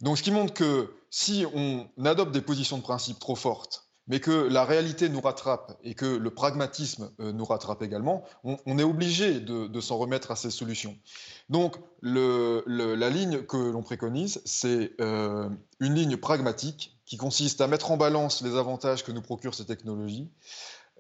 [0.01, 4.19] Donc, ce qui montre que si on adopte des positions de principe trop fortes, mais
[4.19, 8.83] que la réalité nous rattrape et que le pragmatisme euh, nous rattrape également, on, est
[8.83, 10.97] obligé de, s'en remettre à ces solutions.
[11.49, 17.97] Donc, la ligne que l'on préconise, c'est une ligne pragmatique qui consiste à mettre en
[17.97, 20.29] balance les avantages que nous procurent ces technologies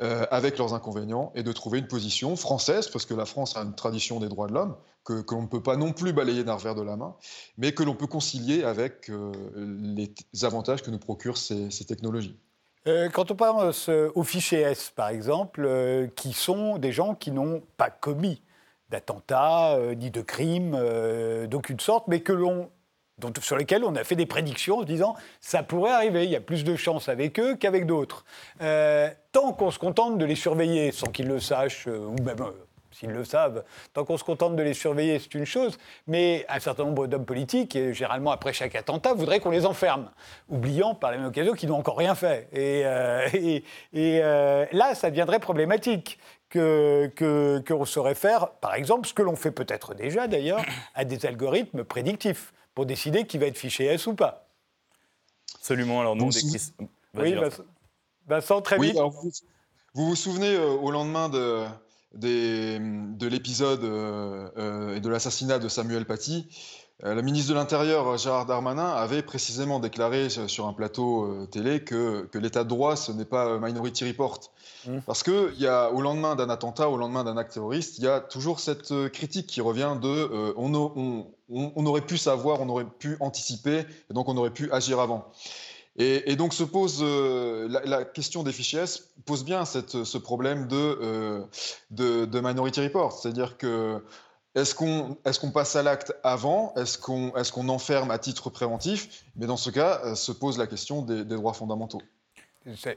[0.01, 3.61] euh, avec leurs inconvénients et de trouver une position française, parce que la France a
[3.61, 6.55] une tradition des droits de l'homme, que, l'on ne peut pas non plus balayer d'un
[6.55, 7.15] revers de la main,
[7.57, 10.11] mais que l'on peut concilier avec euh, les
[10.43, 12.35] avantages que nous procurent ces, technologies.
[12.87, 17.61] Euh, quand on pense aux fichiers S, par exemple, qui sont des gens qui n'ont
[17.77, 18.41] pas commis
[18.89, 20.77] d'attentats ni de crimes
[21.47, 22.33] d'aucune sorte, mais que
[23.41, 26.35] sur lesquels on a fait des prédictions en se disant ça pourrait arriver, il y
[26.35, 28.25] a plus de chances avec eux qu'avec d'autres.
[28.61, 32.41] Euh, tant qu'on se contente de les surveiller sans qu'ils le sachent, euh, ou même
[32.41, 32.51] euh,
[32.93, 35.77] s'ils le savent, tant qu'on se contente de les surveiller, c'est une chose,
[36.07, 40.09] mais un certain nombre d'hommes politiques, et généralement après chaque attentat, voudraient qu'on les enferme,
[40.49, 42.47] oubliant par la même occasion qu'ils n'ont encore rien fait.
[42.53, 49.23] Et, et, là, ça deviendrait problématique que, que, qu'on saurait faire, par exemple, ce que
[49.23, 53.85] l'on fait peut-être déjà d'ailleurs, à des algorithmes prédictifs pour décider qui va être fiché
[53.85, 54.47] S ou pas.
[55.55, 56.01] Absolument.
[56.01, 56.29] Alors, nous,
[57.15, 57.35] Oui,
[58.27, 58.95] Vincent, très vite.
[58.95, 59.31] vous,
[59.93, 61.65] vous, souvenez, euh, au lendemain de,
[62.13, 66.47] de l'épisode euh, euh, et de l'assassinat de Samuel Paty,
[67.03, 72.37] le ministre de l'Intérieur, Gérard Darmanin, avait précisément déclaré sur un plateau télé que, que
[72.37, 74.39] l'état de droit, ce n'est pas Minority Report.
[74.85, 74.99] Mmh.
[75.05, 78.07] Parce que y a, au lendemain d'un attentat, au lendemain d'un acte terroriste, il y
[78.07, 82.85] a toujours cette euh, critique qui revient de euh, on, aurait pu savoir, on aurait
[82.85, 85.31] pu anticiper, et donc on aurait pu agir avant.
[85.97, 88.85] Et, donc se pose euh, la, question des fichiers
[89.25, 91.45] pose bien ce problème de,
[91.91, 94.03] de, Minority Report, c'est-à-dire que
[94.55, 96.73] est-ce qu'on est passe à l'acte avant?
[96.75, 99.23] Est-ce qu'on est qu'on enferme à titre préventif?
[99.35, 102.01] Mais dans ce cas, se pose la question des droits fondamentaux.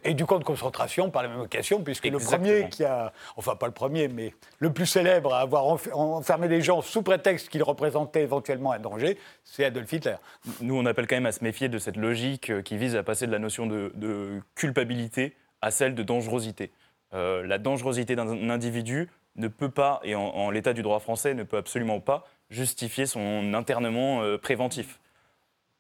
[0.05, 3.57] Et du camp de concentration par la même occasion, puisque le premier qui a, enfin
[3.57, 7.64] pas le premier, mais le plus célèbre à avoir enfermé les gens sous prétexte qu'ils
[7.64, 10.16] représentaient éventuellement un danger, c'est Adolf Hitler.
[10.61, 13.02] Nous, on appelle quand même à se méfier de cette logique euh, qui vise à
[13.02, 16.70] passer de la notion de, culpabilité à celle de dangerosité.
[17.12, 21.42] Euh, la dangerosité d'un individu ne peut pas, et en, l'état du droit français, ne
[21.42, 25.00] peut absolument pas justifier son internement euh, préventif.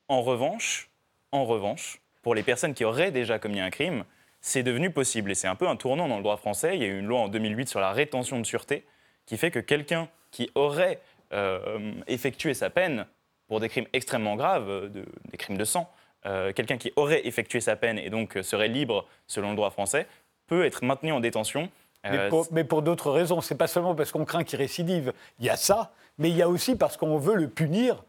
[0.08, 0.90] En revanche,
[1.32, 4.02] en revanche, pour les personnes qui auraient déjà commis un crime,
[4.40, 5.30] c'est devenu possible.
[5.30, 6.74] Et c'est un peu un tournant dans le droit français.
[6.74, 8.84] Il y a eu une loi en 2008 sur la rétention de sûreté
[9.26, 10.98] qui fait que quelqu'un qui aurait
[11.32, 13.06] euh, effectué sa peine
[13.46, 15.88] pour des crimes extrêmement graves, des crimes de sang,
[16.24, 20.08] euh, quelqu'un qui aurait effectué sa peine et donc serait libre selon le droit français,
[20.48, 21.70] peut être maintenu en détention.
[22.10, 23.40] mais pour, mais pour d'autres raisons.
[23.40, 25.12] C'est pas seulement parce qu'on craint qu'il récidive.
[25.38, 28.02] Il y a ça, mais il y a aussi parce qu'on veut le punir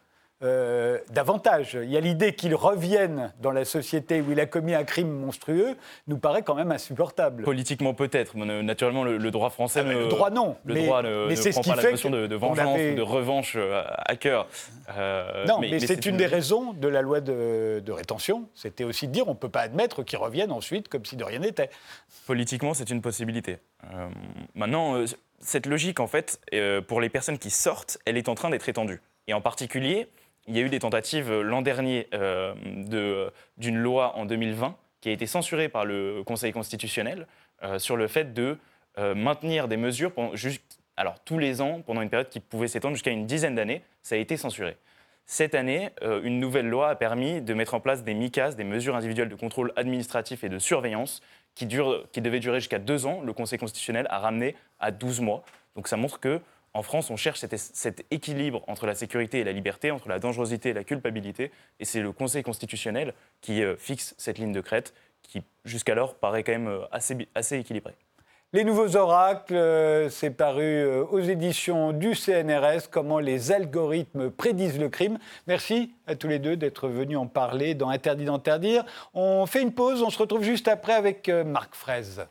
[0.43, 1.79] euh, davantage.
[1.81, 5.09] Il y a l'idée qu'il revienne dans la société où il a commis un crime
[5.09, 7.41] monstrueux, nous paraît quand même insupportable.
[7.41, 9.81] Politiquement peut-être, naturellement le, droit français.
[9.83, 10.55] Ah, le droit non.
[10.63, 14.47] Le droit ne, prend pas la notion de, vengeance ou de revanche euh, à cœur.
[14.95, 18.47] Euh, non, mais, c'est une, des raisons de la loi de, rétention.
[18.53, 21.23] C'était aussi de dire on ne peut pas admettre qu'il revienne ensuite comme si de
[21.23, 21.71] rien n'était.
[22.27, 23.57] Politiquement, c'est une possibilité.
[24.53, 25.03] maintenant,
[25.39, 26.39] cette logique, en fait,
[26.87, 29.01] pour les personnes qui sortent, elle est en train d'être étendue.
[29.27, 30.07] Et en particulier,
[30.47, 35.09] il y a eu des tentatives euh, l'an dernier euh, d'une loi en 2020 qui
[35.09, 37.27] a été censurée par le Conseil constitutionnel
[37.63, 38.57] euh, sur le fait de
[39.15, 40.11] maintenir des mesures
[40.95, 43.83] alors, tous les ans pendant une période qui pouvait s'étendre jusqu'à une dizaine d'années.
[44.01, 44.75] Ça a été censuré.
[45.27, 48.95] Cette année, une nouvelle loi a permis de mettre en place des MICAS, des mesures
[48.95, 51.21] individuelles de contrôle administratif et de surveillance,
[51.53, 53.21] qui, qui devaient durer jusqu'à deux ans.
[53.21, 55.43] Le Conseil constitutionnel a ramené à 12 mois.
[55.75, 56.41] Donc ça montre que
[56.73, 60.69] en France, on cherche cet, équilibre entre la sécurité et la liberté, entre la dangerosité
[60.69, 64.93] et la culpabilité, et c'est le Conseil constitutionnel qui euh, fixe cette ligne de crête,
[65.23, 67.95] qui jusqu'alors paraît quand même euh, assez, équilibrée.
[68.53, 74.89] Les nouveaux oracles, euh, c'est paru aux éditions du CNRS, comment les algorithmes prédisent le
[74.89, 75.17] crime.
[75.47, 78.85] Merci à tous les deux d'être venus en parler dans Interdit d'interdire.
[79.13, 82.27] On fait une pause, on se retrouve juste après avec Marc Fraise.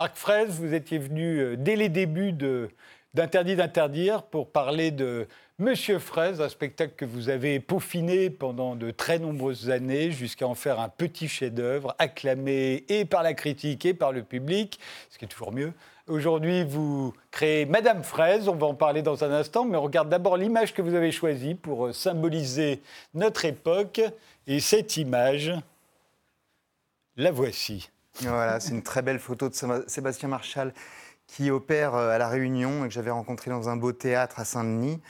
[0.00, 5.98] Marc Fraise, vous étiez venu euh, dès les débuts d'Interdit d'interdire pour parler de Monsieur
[5.98, 10.80] Fraise, un spectacle que vous avez peaufiné pendant de très nombreuses années jusqu'à en faire
[10.80, 15.28] un petit chef-d'œuvre acclamé et par la critique et par le public, ce qui est
[15.28, 15.74] toujours mieux.
[16.08, 20.08] Aujourd'hui, vous créez Madame Fraise, on va en parler dans un instant, mais on regarde
[20.08, 22.80] d'abord l'image que vous avez choisie pour euh, symboliser
[23.12, 24.00] notre époque.
[24.46, 25.52] Et cette image,
[27.18, 27.90] la voici.
[28.22, 29.54] Voilà, c'est une très belle photo de
[29.86, 30.72] Sébastien Marchal
[31.26, 34.44] qui opère euh, à La Réunion et que j'avais rencontré dans un beau théâtre à
[34.44, 35.00] Saint-Denis.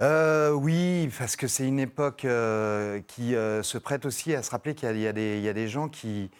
[0.00, 4.74] Euh, oui, parce que c'est une époque euh, qui se prête aussi à se rappeler
[4.74, 6.30] qu'il y, a des gens qui,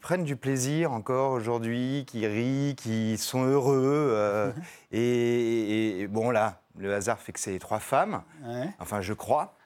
[0.00, 4.52] prennent du plaisir encore aujourd'hui, qui rient, qui sont heureux.
[4.90, 8.22] et, bon, là, le hasard fait que c'est trois femmes.
[8.80, 9.56] Enfin, je crois.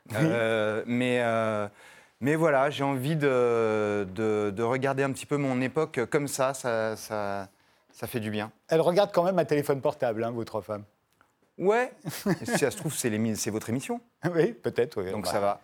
[0.87, 1.23] mais
[2.21, 6.97] mais voilà, j'ai envie de, de, regarder un petit peu mon époque comme ça, ça,
[6.97, 7.49] ça,
[7.93, 8.51] ça fait du bien.
[8.69, 10.85] Elle regarde quand même un téléphone portable, hein, vos trois femmes.
[11.59, 11.91] Ouais,
[12.45, 14.01] si ça se trouve, c'est votre émission.
[14.33, 15.03] Oui, peut-être.
[15.11, 15.61] Donc ça va.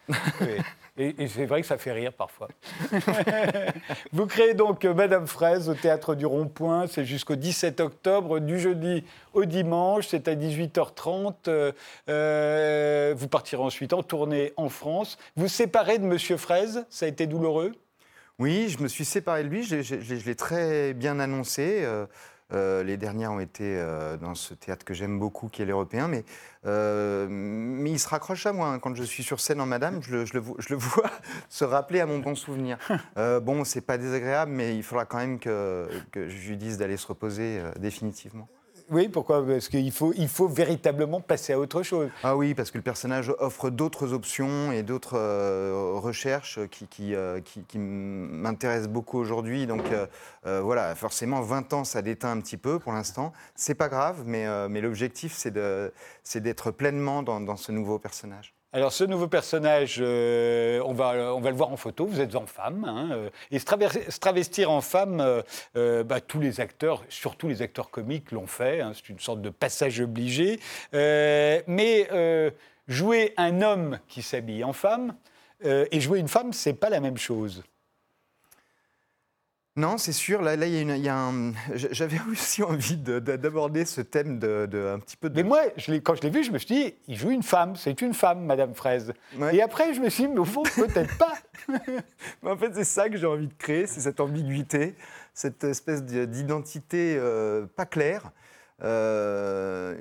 [0.96, 2.48] Et, c'est vrai que ça fait rire parfois.
[4.12, 6.87] Vous créez donc euh, Madame Fraise au Théâtre du Rond-Point.
[6.87, 9.02] C'est jusqu'au 17 octobre, du jeudi
[9.33, 10.07] au dimanche.
[10.09, 11.35] C'est à 18h30.
[11.48, 11.72] Euh,
[12.09, 15.18] euh, vous partirez ensuite en tournée en France.
[15.35, 16.87] Vous séparez de Monsieur Fraise.
[16.90, 17.72] Ça a été douloureux?
[18.38, 19.64] Oui, je me suis séparé de lui.
[19.64, 21.85] Je, l'ai très bien annoncé.
[22.52, 26.09] Euh, les dernières ont été euh, dans ce théâtre que j'aime beaucoup, qui est l'Européen.
[26.09, 26.24] Mais,
[26.66, 28.68] euh, mais il se raccroche à moi.
[28.68, 28.78] Hein.
[28.78, 31.11] Quand je suis sur scène en Madame, je le, vois
[31.48, 32.78] se rappeler à mon bon souvenir.
[33.42, 36.96] bon, c'est pas désagréable, mais il faudra quand même que, que je lui dise d'aller
[36.96, 38.48] se reposer définitivement.
[38.90, 39.44] Oui, pourquoi?
[39.47, 40.12] Parce qu'il faut,
[40.49, 42.11] véritablement passer à autre chose.
[42.23, 47.79] Ah oui, parce que le personnage offre d'autres options et d'autres euh, recherches euh, qui,
[47.79, 49.66] m'intéressent beaucoup aujourd'hui.
[49.66, 53.33] Donc euh, voilà, forcément, 20 ans, ça déteint un petit peu pour l'instant.
[53.55, 54.47] C'est pas grave, mais,
[54.81, 58.55] l'objectif, c'est d'être pleinement dans ce nouveau personnage.
[58.74, 62.06] Alors, ce nouveau personnage, euh, on, va, on va le voir en photo.
[62.06, 62.84] Vous êtes en femme.
[62.84, 65.20] Hein, euh, et se, travestir en femme,
[65.76, 68.80] euh, bah, tous les acteurs, surtout les acteurs comiques, l'ont fait.
[68.80, 70.58] Hein, c'est une sorte de passage obligé.
[70.92, 72.08] mais
[72.88, 75.14] jouer un homme qui s'habille en femme
[75.62, 77.62] et jouer une femme, c'est pas la même chose.
[79.76, 80.40] Non, c'est sûr.
[80.40, 81.52] Là, là, il y a, un...
[81.74, 85.28] J'avais aussi envie d'aborder ce thème de, un petit peu.
[85.30, 85.34] De...
[85.34, 87.74] Mais moi, je quand je l'ai vu, je me suis dit, il joue une femme.
[87.76, 89.12] C'est une femme, Madame Fraise.
[89.52, 91.34] Et après, je me suis dit, mais au fond, peut-être pas.
[92.42, 94.94] mais en fait, c'est ça que j'ai envie de créer, c'est cette ambiguïté,
[95.32, 98.30] cette espèce d'identité euh, pas claire.
[98.82, 99.96] Euh,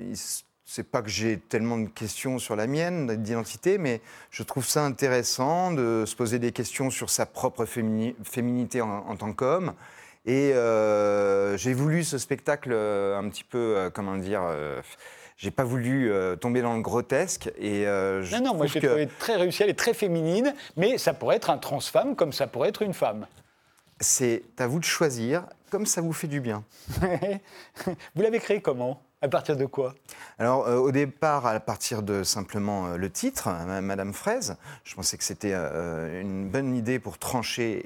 [0.75, 4.83] c'est pas que j'ai tellement de questions sur la mienne d'identité, mais je trouve ça
[4.83, 9.75] intéressant de se poser des questions sur sa propre féminité en, tant qu'homme.
[10.25, 14.41] Et euh, j'ai voulu ce spectacle euh, un petit peu, euh, comment dire,
[15.38, 17.51] j'ai pas voulu tomber dans le grotesque.
[17.59, 18.88] Et, non, non, moi j'ai que...
[18.88, 22.47] trouvé très réussi, elle est très féminine, mais ça pourrait être un transfemme comme ça
[22.47, 23.27] pourrait être une femme.
[23.99, 26.63] C'est à vous de choisir, comme ça vous fait du bien.
[28.15, 29.03] vous l'avez créé comment?
[29.23, 29.95] À partir de quoi?
[30.38, 34.95] Alors, euh, au départ, à partir de simplement euh, le titre, euh, Madame Fraise, je
[34.95, 37.81] pensais que c'était euh, une bonne idée pour trancher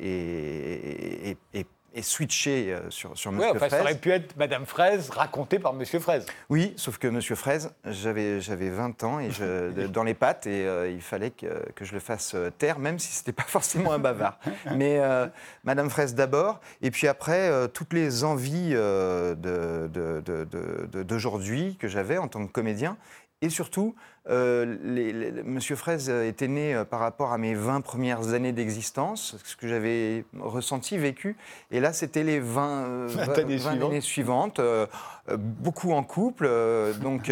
[1.53, 1.65] et
[2.01, 3.81] switcher euh, sur, sur Ouais, Monsieur enfin, ça Fraise.
[3.81, 6.25] aurait pu être Madame Fraise racontée par Monsieur Fraise.
[6.49, 10.65] Oui, sauf que Monsieur Fraise, j'avais j'avais 20 ans et je, dans les pattes et
[10.67, 13.91] euh, il fallait que, que je le fasse euh, taire, même si c'était pas forcément
[13.93, 14.39] un bavard.
[14.75, 15.27] Mais euh,
[15.63, 20.85] Madame Fraise d'abord, et puis après euh, toutes les envies euh, de- de- de- de-
[20.91, 22.97] de- d'aujourd'hui que j'avais en tant que comédien.
[23.43, 23.93] Et surtout,
[24.29, 28.51] euh, les- les- Monsieur Fraise était né euh, par rapport à mes 20 premières années
[28.51, 31.35] d'existence, ce que j'avais ressenti, vécu.
[31.69, 33.91] Et là, c'était les 20, euh, 20 années 20 suivantes.
[33.91, 34.87] années suivantes, euh,
[35.37, 36.49] beaucoup en couple.
[36.99, 37.31] donc,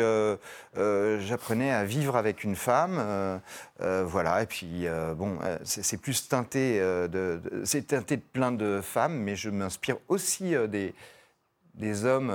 [0.75, 3.41] j'apprenais à vivre avec une femme.
[3.79, 4.43] voilà.
[4.43, 4.85] Et puis,
[5.17, 9.97] bon, c'est plus teinté, de, de- c'est teinté de plein de femmes, mais je m'inspire
[10.07, 10.93] aussi des,
[11.73, 12.29] des hommes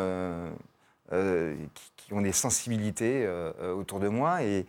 [1.12, 4.42] euh, qui, qui ont des sensibilités euh, euh, autour de moi.
[4.42, 4.66] Et,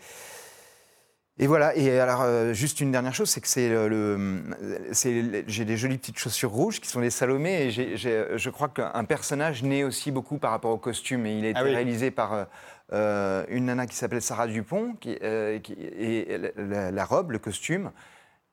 [1.39, 4.43] et voilà, et alors euh, juste une dernière chose, c'est que c'est le,
[4.91, 8.49] c'est- j'ai des jolies petites chaussures rouges qui sont des Salomé, et j'ai- j'ai- je
[8.51, 11.63] crois qu'un personnage naît aussi beaucoup par rapport au costume, et il a été Ah
[11.63, 11.71] oui.
[11.73, 12.45] réalisé par
[12.93, 17.32] euh, une nana qui s'appelle Sarah Dupont, qui, euh, qui- et la, la- la robe,
[17.32, 17.91] le costume,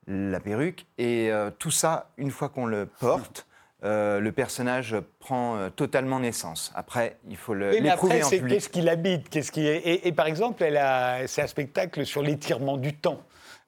[0.07, 3.47] la perruque, et euh, tout ça, une fois qu'on le porte,
[3.85, 6.73] euh, le personnage prend euh, totalement naissance.
[6.75, 8.55] Après, il faut le- Oui, mais après, en public.
[8.55, 9.77] qu'est-ce qui l'habite qu'est-ce qui est...
[9.79, 11.27] et, et par exemple, elle a...
[11.29, 13.21] c'est un spectacle sur l'étirement du temps.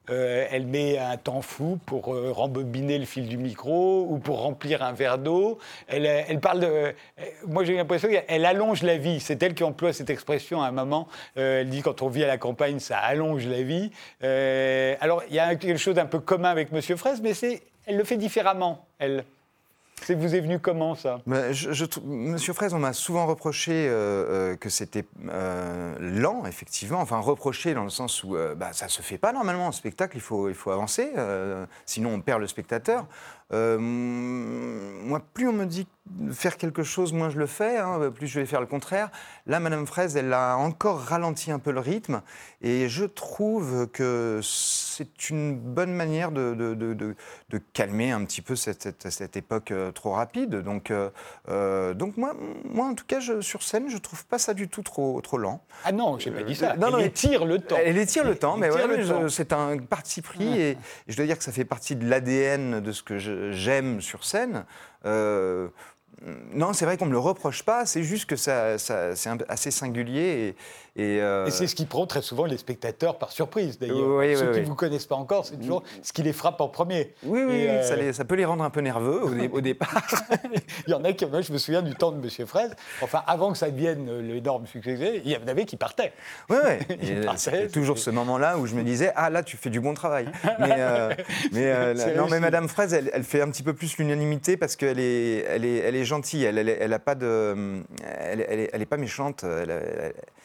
[0.09, 4.81] Euh, elle met un temps fou pour rembobiner le fil du micro ou pour remplir
[4.83, 5.59] un verre d'eau.
[5.87, 6.93] Elle, elle parle de.
[7.47, 9.19] moi, j'ai l'impression qu'elle allonge la vie.
[9.19, 11.07] C'est elle qui emploie cette expression à un moment.
[11.35, 13.91] Elle dit quand on vit à la campagne, ça allonge la vie.
[15.01, 17.95] Alors, il y a quelque chose d'un peu commun avec Monsieur Fraise, mais c'est, elle
[17.97, 18.85] le fait différemment.
[18.99, 19.23] Elle.
[20.03, 21.19] C'est vous est venu comment ça?
[21.25, 26.99] Monsieur Fraise, on m'a souvent reproché euh, euh, que c'était euh, lent, effectivement.
[26.99, 30.21] Enfin, reproché dans le sens où bah, ça se fait pas normalement en spectacle, il
[30.21, 31.11] faut, il faut avancer,
[31.85, 33.05] sinon on perd le spectateur.
[33.53, 33.77] Euh,
[35.03, 38.27] moi, plus on me dit de faire quelque chose, moins je le fais, hein, plus
[38.27, 39.09] je vais faire le contraire.
[39.45, 42.21] Là, Madame Fraise, elle a encore ralenti un peu le rythme,
[42.61, 47.15] et je trouve que c'est une bonne manière de, de- de- de-
[47.49, 50.55] de calmer un petit peu cette, cette- cette époque euh, trop rapide.
[50.61, 52.33] Donc, euh, donc moi,
[52.65, 55.37] moi, en tout cas, je- sur scène, je trouve pas ça du tout trop, trop
[55.37, 55.63] lent.
[55.85, 56.75] Ah non, j'ai pas dit ça.
[56.75, 57.77] non, elle non, étire le temps.
[57.83, 61.37] Elle étire le temps, mais ouais, c'est un parti pris et, et je dois dire
[61.37, 64.65] que ça fait partie de l'ADN de ce que je- j'aime sur scène.
[65.05, 65.69] Euh,
[66.53, 69.71] non, c'est vrai qu'on me le reproche pas, c'est juste que ça, ça- c'est assez
[69.71, 70.55] singulier
[70.95, 73.97] et, euh, Et c'est ce qui prend très souvent les spectateurs par surprise, d'ailleurs.
[74.17, 74.69] Oui, Ceux oui, qui ne oui.
[74.69, 77.13] vous connaissent pas encore, c'est toujours ce qui les frappe en premier.
[77.23, 79.49] oui, oui, oui, euh, ça, les- ça peut les rendre un peu nerveux au, dé-
[79.53, 80.03] au départ.
[80.87, 83.23] Il y en a qui, moi je me souviens du temps de Monsieur Fraise, enfin
[83.25, 86.11] avant que ça devienne euh, l'énorme succès, il y en avait qui partaient.
[86.49, 86.79] Ouais, ouais.
[87.01, 89.79] Il partait, C'était toujours ce moment-là où je me disais ah là tu fais du
[89.79, 90.27] bon travail.
[90.59, 91.09] Mais, euh,
[91.53, 92.39] mais euh, non mais.
[92.41, 95.77] Madame Fraise elle, elle fait un petit peu plus l'unanimité parce qu'elle est elle est
[95.77, 96.43] elle est gentille.
[96.43, 97.81] Elle elle, elle a pas de
[98.19, 99.45] elle, elle est, elle est pas méchante.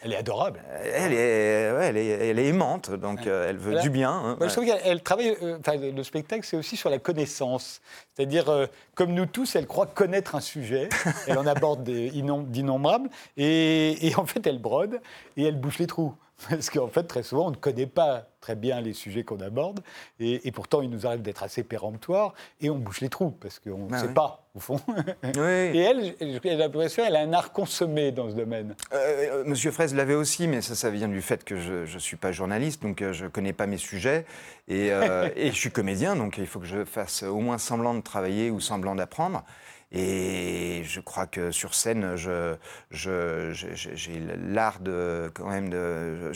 [0.03, 0.36] Elle est adorable.
[0.83, 3.81] Elle est ouais, elle est elle est aimante donc euh, elle veut Voilà.
[3.81, 4.11] du bien.
[4.11, 4.35] hein.
[4.39, 5.35] Moi, je trouve qu'elle elle travaille.
[5.41, 5.57] euh,
[5.95, 7.81] le spectacle, c'est aussi sur la connaissance.
[8.15, 10.89] C'est-à-dire, euh, comme nous tous, elle croit connaître un sujet.
[11.27, 13.09] elle en aborde d'innombrables.
[13.37, 14.99] Et, et en fait, elle brode
[15.37, 16.13] et elle bouche les trous.
[16.49, 19.79] Parce qu'en fait, très souvent, on ne connaît pas très bien les sujets qu'on aborde.
[20.19, 22.33] Et, et pourtant, il nous arrive d'être assez péremptoire.
[22.61, 24.13] Et on bouche les trous parce qu'on ne Ah sait oui.
[24.13, 24.79] pas, au fond.
[25.23, 25.31] Oui.
[25.41, 28.75] et elle, j'ai l'impression qu'elle a un art consommé dans ce domaine.
[28.93, 28.97] Euh,
[29.39, 32.17] euh, Monsieur Fraise l'avait aussi, mais ça, ça vient du fait que je ne suis
[32.17, 34.25] pas journaliste, donc euh, je ne connais pas mes sujets.
[34.67, 37.95] Et, euh, et je suis comédien, donc il faut que je fasse au moins semblant
[37.95, 39.43] de travailler ou semblant d'apprendre.
[39.91, 42.55] Et je crois que sur scène, je,
[42.91, 46.31] j'ai l'art de, quand même, de-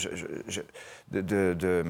[1.12, 1.86] de-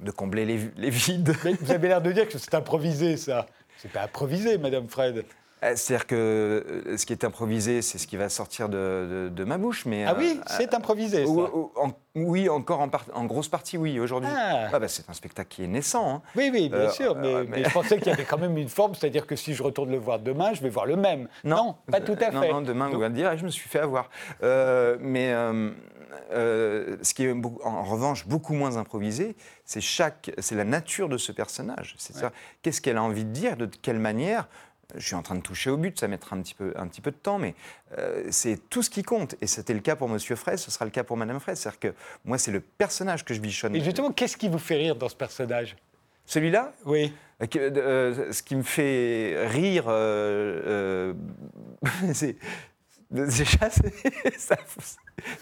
[0.00, 1.34] de combler les, les vides.
[1.44, 3.46] Mais vous avez l'air de dire que c'est improvisé, ça.
[3.78, 5.24] C'est pas improvisé, Madame Fred.
[5.64, 9.28] Euh, C'est-à-dire que euh, ce qui est improvisé, c'est ce qui va sortir de, de-
[9.34, 9.84] de ma bouche.
[9.86, 11.30] Mais, Ah oui, euh, c'est improvisé, ça.
[11.30, 14.28] Ou- ou- en- oui, encore en, par- en grosse partie, oui, aujourd'hui.
[14.34, 14.78] Ah.
[14.78, 16.16] bah, c'est un spectacle qui est naissant.
[16.16, 16.22] hein.
[16.36, 18.56] Oui, oui, bien Euh, sûr, mais, mais mais- je pensais qu'il y avait quand même
[18.58, 21.28] une forme, c'est-à-dire que si je retourne le voir demain, je vais voir le même.
[21.44, 22.48] Non, pas tout à fait.
[22.48, 24.10] Non, non, demain, vous allez dire, ah, je me suis fait avoir.
[24.42, 25.32] Mais
[26.32, 27.32] euh, ce qui est
[27.64, 31.94] en revanche beaucoup moins improvisé, c'est chaque, c'est la nature de ce personnage.
[31.98, 32.32] C'est ça.
[32.62, 34.48] Qu'est-ce qu'elle a envie de dire, de quelle manière
[34.96, 37.00] je suis en train de toucher au but, ça mettra un petit peu, un petit
[37.00, 37.54] peu de temps, mais
[37.98, 39.34] euh, c'est tout ce qui compte.
[39.40, 41.58] Et c'était le cas pour Monsieur Fraise, ce sera le cas pour Madame Fraise.
[41.58, 43.74] C'est-à-dire que moi, c'est le personnage que je bichonne.
[43.76, 45.76] Et justement, qu'est-ce qui vous fait rire dans ce personnage?
[46.26, 47.12] Celui-là, Oui.
[47.42, 49.84] euh, euh, ce qui me fait rire,
[52.14, 52.36] c'est
[53.12, 53.68] Déjà,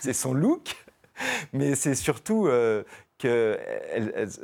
[0.01, 0.75] c'est son look,
[1.53, 2.83] mais c'est surtout euh,
[3.17, 3.57] que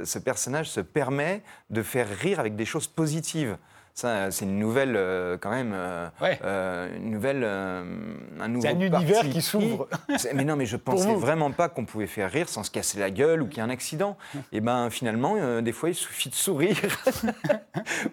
[0.05, 3.59] ce personnage se permet de faire rire avec des choses positives.
[3.97, 8.61] Ça, c'est une nouvelle, euh, quand même, euh, euh, une nouvelle, un nouveau.
[8.67, 9.89] C'est un univers qui s'ouvre.
[10.35, 13.11] Mais non, mais je pensais vraiment pas qu'on pouvait faire rire sans se casser la
[13.11, 14.19] gueule ou qu'il y ait un accident.
[14.53, 16.77] Et ben, finalement, des fois, il suffit de sourire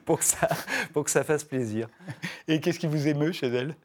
[0.06, 0.48] pour que ça,
[0.94, 1.90] pour que ça fasse plaisir.
[2.48, 3.76] Et qu'est-ce qui vous émeut chez elle?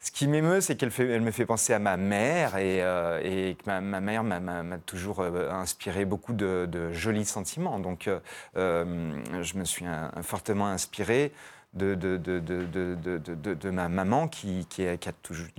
[0.00, 3.64] Ce qui m'émeut, c'est qu'elle elle me fait penser à ma mère et, et que
[3.66, 7.78] ma, mère m'a toujours inspiré beaucoup de, jolis sentiments.
[7.78, 8.10] Donc,
[8.54, 9.86] je me suis
[10.22, 11.32] fortement inspiré
[11.74, 14.66] de, ma maman qui,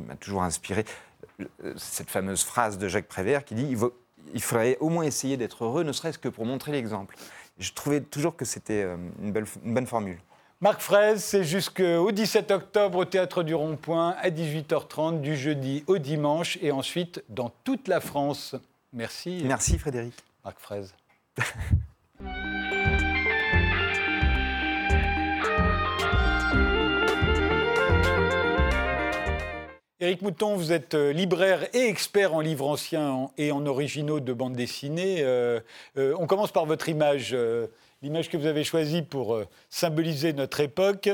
[0.08, 0.86] m'a toujours inspiré
[1.76, 3.76] cette fameuse phrase de Jacques Prévert qui dit
[4.34, 7.16] il, faudrait au moins essayer d'être heureux, ne serait-ce que pour montrer l'exemple.
[7.58, 9.34] Je trouvais toujours que c'était une,
[9.64, 10.20] une bonne formule.
[10.62, 15.98] Marc Fraise, c'est jusqu'au 17 octobre au Théâtre du Rond-Point à 18h30 du jeudi au
[15.98, 18.56] dimanche et ensuite dans toute la France.
[18.94, 19.42] Merci.
[19.44, 20.14] Merci Frédéric.
[20.46, 20.96] Marc Fraise.
[30.02, 34.34] Éric Mouton, vous êtes euh, libraire et expert en livres anciens et en originaux de
[34.34, 35.20] bande dessinée.
[35.22, 35.62] Euh,
[35.98, 37.36] euh, on commence par votre image
[38.02, 41.10] l'image que vous avez choisie pour euh, symboliser notre époque,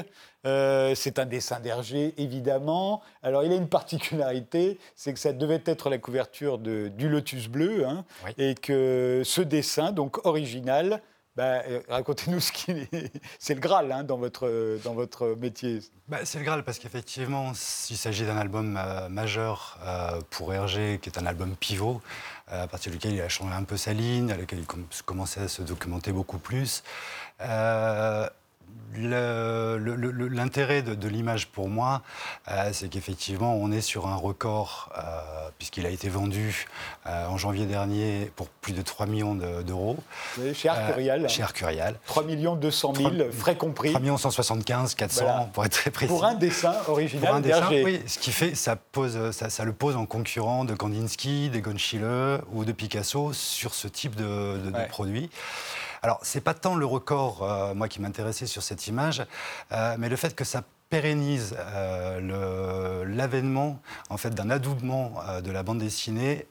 [0.45, 3.01] euh, c'est un dessin d'Hergé, évidemment.
[3.23, 7.86] Alors, il a une particularité, c'est que ça devait être la couverture du Lotus bleu,
[7.86, 8.05] hein,
[8.38, 11.01] et que ce dessin, donc original,
[11.36, 12.89] bah, euh, racontez-nous ce qui est.
[13.39, 15.79] C'est le Graal hein, dans, votre, dans votre métier.
[16.07, 17.53] Bah, c'est le Graal parce qu'effectivement,
[17.89, 18.79] il s'agit d'un album
[19.09, 19.79] majeur
[20.29, 22.01] pour Hergé, qui est un album pivot
[22.47, 25.47] à partir duquel il a changé un peu sa ligne, à laquelle il commençait à
[25.47, 26.84] se documenter beaucoup plus.
[28.97, 29.80] Euh,
[30.30, 32.01] L'intérêt de, l'image pour moi,
[32.49, 36.68] euh, c'est qu'effectivement, on est sur un record, euh, puisqu'il a été vendu
[37.07, 39.97] euh, en janvier dernier pour plus de 3 millions d'euros.
[40.53, 41.30] chez Arcurial.
[41.30, 41.99] chez Arcurial.
[42.05, 43.89] 3 millions 200 000, frais compris.
[43.89, 46.09] 3 millions 175 400, pour être très précis.
[46.09, 48.01] Pour un dessin original Pour un dessin, oui.
[48.07, 52.66] Ce qui fait, ça, pose, ça, le pose en concurrent de Kandinsky, d'Egon Schiele ou
[52.66, 55.30] de Picasso sur ce type de, de produit.
[56.04, 59.24] Alors, c'est pas tant le record, euh, moi, qui m'intéressait sur cette image,
[59.72, 63.80] euh, mais le fait que ça pérennise euh, l'avènement
[64.10, 66.47] en fait d'un adoubement de la bande dessinée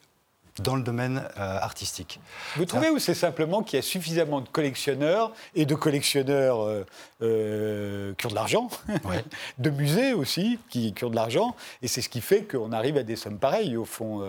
[0.58, 2.20] dans le domaine euh, artistique.
[2.56, 6.86] Vous trouvez ou c'est simplement qu'il y a suffisamment de collectionneurs et de collectionneurs euh,
[7.22, 8.68] euh, qui ont de l'argent,
[9.58, 13.02] de musées aussi qui, ont de l'argent, et c'est ce qui fait qu'on arrive à
[13.02, 14.20] des sommes pareilles au fond.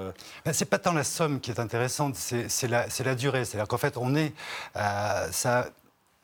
[0.45, 3.45] Ben, c'est pas tant la somme qui est intéressante, c'est la, la, durée.
[3.45, 4.33] C'est-à-dire qu'en fait, on est
[5.31, 5.69] ça.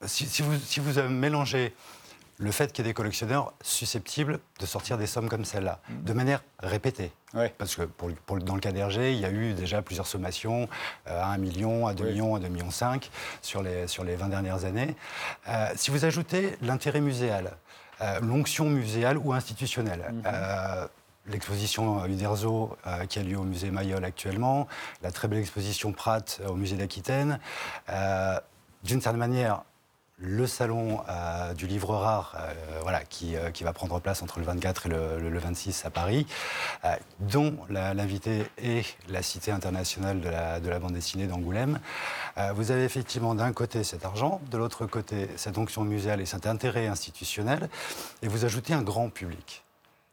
[0.06, 1.74] Si, si, vous, si vous mélangez
[2.39, 6.03] le fait qu'il y ait des collectionneurs susceptibles de sortir des sommes comme celle-là, mm.
[6.03, 7.11] de manière répétée.
[7.57, 10.69] Parce que pour, dans le cas d'Hergé, il y a eu déjà plusieurs sommations,
[11.07, 13.09] euh, à 1 million, à 2 millions, à 2 millions 5
[13.41, 14.95] sur les, sur les 20 dernières années.
[15.47, 17.51] Euh, si vous ajoutez l'intérêt muséal,
[18.01, 20.88] euh, l'onction muséale ou institutionnelle, mm-hmm.
[21.31, 22.77] l'exposition Uderzo
[23.09, 24.67] qui a lieu au musée Mayol actuellement,
[25.01, 27.39] la très belle exposition Pratt au musée d'Aquitaine,
[28.83, 29.63] d'une certaine manière,
[30.20, 34.39] le salon euh, du livre rare, euh, voilà, qui, euh, qui, va prendre place entre
[34.39, 36.26] le 24 et le, 26 à Paris,
[37.20, 41.80] dont l'invité est la Cité internationale de la, de la bande dessinée d'Angoulême.
[42.55, 46.47] vous avez effectivement d'un côté cet argent, de l'autre côté cette onction muséale et cet
[46.47, 47.70] intérêt institutionnel,
[48.24, 49.63] et vous ajoutez un grand public,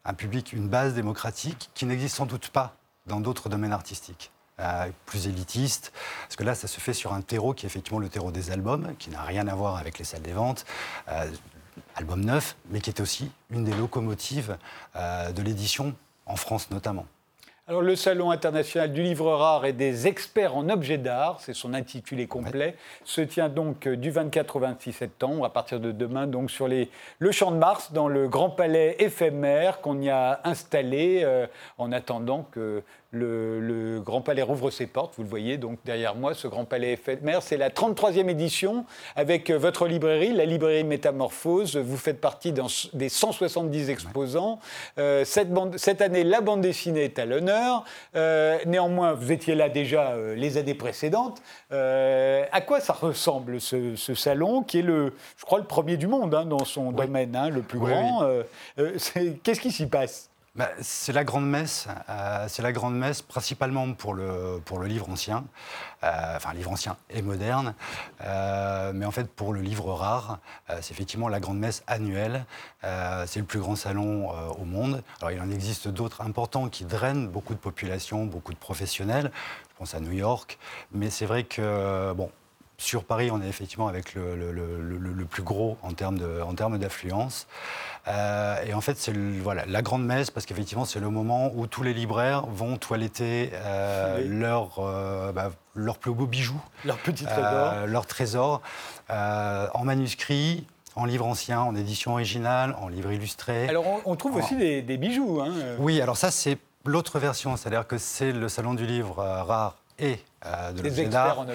[0.03, 2.75] un public, une base démocratique qui n'existe sans doute pas
[3.07, 4.31] dans d'autres domaines artistiques.
[4.61, 5.91] Euh, plus élitiste,
[6.21, 8.51] parce que là, ça se fait sur un terreau qui est effectivement le terreau des
[8.51, 10.65] albums, qui n'a rien à voir avec les salles des ventes.
[11.09, 11.25] Euh,
[11.97, 14.57] album neuf, mais qui est aussi une des locomotives
[14.95, 15.93] euh, de l'édition,
[16.25, 17.05] en France notamment.
[17.67, 21.73] Alors, le Salon international du livre rare et des experts en objets d'art, c'est son
[21.73, 26.51] intitulé complet, se tient donc du 24 au 26 septembre, à partir de demain, donc
[26.51, 31.25] sur les, le Champ de Mars, dans le Grand Palais éphémère qu'on y a installé
[31.79, 32.83] en attendant que
[33.15, 36.93] le, Grand Palais rouvre ses portes, vous le voyez donc derrière moi, ce Grand Palais
[36.93, 37.41] éphémère.
[37.41, 38.85] C'est la 33e édition
[39.15, 41.77] avec euh, votre librairie, la librairie Métamorphose.
[41.77, 42.53] Vous faites partie
[42.93, 44.59] des 170 exposants.
[44.97, 47.83] Euh, cette, année, la bande dessinée est à l'honneur.
[48.15, 51.41] Euh, néanmoins, vous étiez là déjà les années précédentes.
[51.71, 56.33] à quoi ça ressemble ce, salon qui est, le, je crois, le premier du monde
[56.35, 58.27] hein, dans son domaine, hein, le plus grand
[59.43, 60.29] Qu'est-ce qui s'y passe?
[60.55, 61.87] Bah, c'est la grande messe.
[62.09, 65.43] Euh, c'est la grande messe principalement pour le, livre ancien,
[66.03, 67.73] euh, enfin livre ancien et moderne.
[68.21, 70.39] Euh, mais en fait, pour le livre rare,
[70.81, 72.45] c'est effectivement la grande messe annuelle.
[72.81, 75.03] c'est le plus grand salon au monde.
[75.19, 79.31] Alors il en existe d'autres importants qui drainent beaucoup de populations, beaucoup de professionnels.
[79.71, 80.57] Je pense à New York.
[80.93, 82.31] Mais c'est vrai que bon,
[82.77, 87.47] sur Paris, on est effectivement avec le, le, plus gros en termes d'affluence.
[88.07, 91.67] Euh, et en fait, c'est voilà, la grande messe, parce qu'effectivement, c'est le moment où
[91.67, 96.61] tous les libraires vont toiletter euh, leur, euh, bah, leur plus beau bijou.
[96.83, 97.87] Leur petit trésor.
[97.87, 98.61] leur trésor
[99.09, 100.65] en manuscrit,
[100.95, 103.67] en livre ancien, en édition originale, en livre illustré.
[103.67, 105.41] Alors, on, trouve aussi des, bijoux.
[105.41, 105.51] Hein.
[105.79, 110.19] Oui, alors ça, c'est l'autre version, c'est-à-dire que c'est le salon du livre rare et
[110.45, 111.45] euh, de l'objet d'art.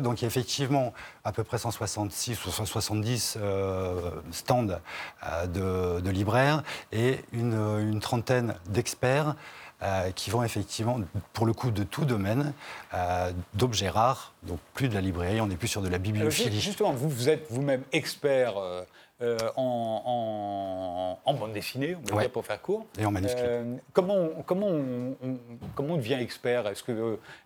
[0.00, 0.92] Donc il y a effectivement
[1.24, 4.80] à peu près 166 ou 170 euh, stands
[5.24, 6.62] euh, de, libraires
[6.92, 9.34] et une, trentaine d'experts
[10.14, 10.98] qui vont effectivement,
[11.34, 12.54] pour le coup, de tout domaine,
[13.52, 16.58] d'objets rares, donc plus de la librairie, on n'est plus sur de la bibliophilie.
[16.58, 18.54] justement, vous, vous êtes vous-même expert
[19.24, 22.86] euh, en, bande dessinée, on va dire pour faire court.
[22.98, 23.42] Et en manuscrit.
[23.44, 25.16] Euh, comment, comment, on,
[25.74, 26.66] comment on devient expert?
[26.68, 26.94] Est-ce qu'il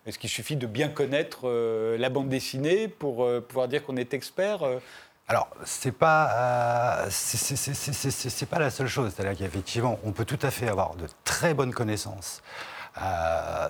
[0.05, 4.61] est suffit de bien connaître euh, la bande dessinée pour pouvoir dire qu'on est expert
[5.31, 9.13] alors, c'est pas, c'est pas la seule chose.
[9.15, 12.41] C'est-à-dire qu'effectivement, on peut tout à fait avoir de très bonnes connaissances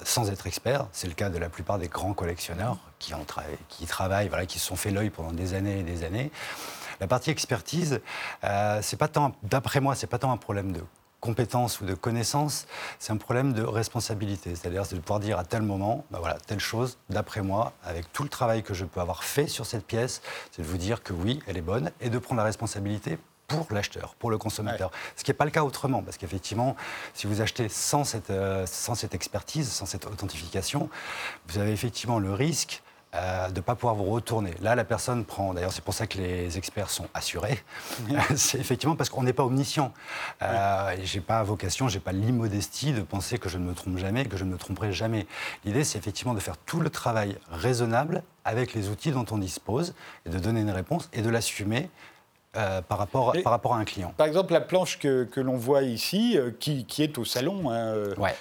[0.05, 0.87] sans être expert.
[0.93, 3.25] C'est le cas de la plupart des grands collectionneurs qui, en
[3.67, 6.31] qui travaillent, voilà, qui se sont fait l'œil pendant des années et des années.
[6.99, 8.01] La partie expertise,
[8.43, 10.83] euh, c'est pas tant, d'après moi, c'est pas tant un problème de
[11.19, 12.65] compétence ou de connaissance,
[12.97, 14.55] c'est un problème de responsabilité.
[14.55, 18.11] C'est-à-dire, c'est de pouvoir dire à tel moment, ben voilà, telle chose, d'après moi, avec
[18.13, 20.21] tout le travail que je peux avoir fait sur cette pièce,
[20.51, 23.65] c'est de vous dire que oui, elle est bonne et de prendre la responsabilité pour
[23.71, 24.91] l'acheteur, pour le consommateur.
[25.15, 26.75] Ce qui n'est pas le cas autrement, parce qu'effectivement,
[27.13, 30.89] si vous achetez sans cette, euh, sans cette expertise, sans cette authentification,
[31.47, 32.83] vous avez effectivement le risque
[33.15, 34.53] euh, de ne pas pouvoir vous retourner.
[34.61, 37.57] Là, la personne prend, d'ailleurs c'est pour ça que les experts sont assurés,
[38.35, 39.91] c'est effectivement parce qu'on n'est pas omniscient.
[40.43, 43.73] Euh, je n'ai pas vocation, je n'ai pas l'immodestie de penser que je ne me
[43.73, 45.25] trompe jamais, que je ne me tromperai jamais.
[45.65, 49.95] L'idée, c'est effectivement de faire tout le travail raisonnable avec les outils dont on dispose,
[50.27, 51.89] et de donner une réponse et de l'assumer
[52.57, 54.13] euh, par, rapport, par rapport à un client.
[54.17, 58.13] Par exemple, la planche que, que l'on voit ici, qui, qui, est au salon, hein,
[58.19, 58.35] ouais.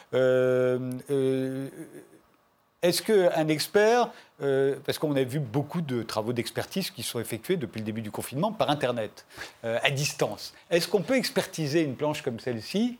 [2.80, 4.10] Est-ce qu'un expert,
[4.40, 8.02] euh, parce qu'on a vu beaucoup de travaux d'expertise qui sont effectués depuis le début
[8.02, 9.26] du confinement par Internet,
[9.64, 12.98] euh, à distance, est-ce qu'on peut expertiser une planche comme celle-ci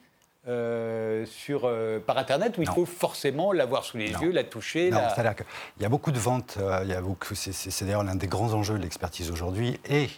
[0.49, 1.70] euh, sur,
[2.07, 5.83] par Internet où il faut forcément l'avoir sous les yeux, la toucher Non, c'est-à-dire qu'il
[5.83, 8.79] y a beaucoup de ventes, il y a beaucoup, c'est, d'ailleurs l'un des grands enjeux
[8.79, 10.09] de l'expertise aujourd'hui et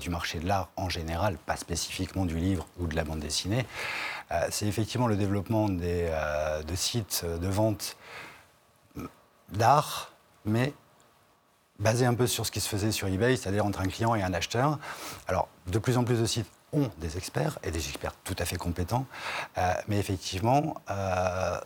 [0.00, 3.64] du marché de l'art en général, pas spécifiquement du livre ou de la bande dessinée.
[4.50, 6.10] c'est effectivement le développement des,
[6.66, 7.96] de sites de vente
[9.52, 10.12] d'art,
[10.44, 10.72] mais
[11.78, 14.22] basé un peu sur ce qui se faisait sur eBay, c'est-à-dire entre un client et
[14.22, 14.78] un acheteur.
[15.26, 18.44] Alors, de plus en plus de sites ont des experts, et des experts tout à
[18.44, 19.06] fait compétents,
[19.56, 21.58] euh, mais effectivement, euh,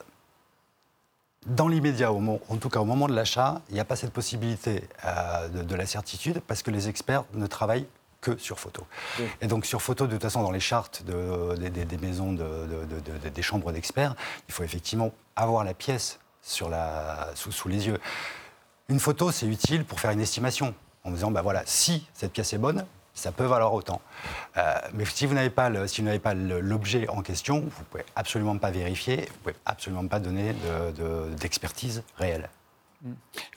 [1.46, 4.88] dans l'immédiat, en tout cas au moment de l'achat, il n'y a pas cette possibilité
[5.04, 7.88] euh, de, la certitude parce que les experts ne travaillent
[8.20, 8.86] que sur photo.
[9.40, 14.14] Et donc sur photo, de toute façon, dans les chartes des maisons, des chambres d'experts,
[14.48, 18.00] il faut effectivement avoir la pièce sur la, sous, les yeux.
[18.88, 20.74] Une photo, c'est utile pour faire une estimation,
[21.04, 22.84] en disant, bah voilà, si cette pièce est bonne,
[23.14, 24.00] ça peut valoir autant.
[24.56, 28.70] Euh, mais si vous n'avez pas, pas l'objet en question, vous ne pouvez absolument pas
[28.70, 30.54] vérifier, vous ne pouvez absolument pas donner
[31.38, 32.48] d'expertise réelle.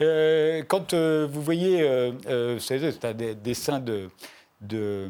[0.02, 2.14] Euh, quand euh, vous voyez,
[2.60, 4.10] c'est un dessin de,
[4.62, 5.10] de,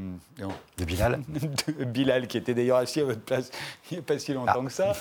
[0.78, 1.21] de Bilal.
[1.67, 3.49] de Bilal, qui était d'ailleurs assis à votre place
[3.89, 4.65] il n'y a pas si longtemps ah.
[4.65, 4.93] que ça.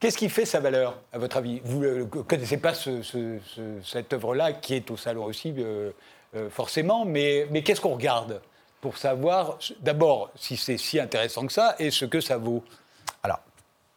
[0.00, 1.60] Qu'est-ce qui fait sa valeur, à votre avis?
[1.64, 5.90] Vous ne connaissez pas cette œuvre-là, qui est au salon aussi, euh,
[6.36, 8.40] euh, forcément, mais, qu'est-ce qu'on regarde
[8.80, 12.62] pour savoir, d'abord, si c'est si intéressant que ça et ce que ça vaut?
[13.24, 13.40] Alors,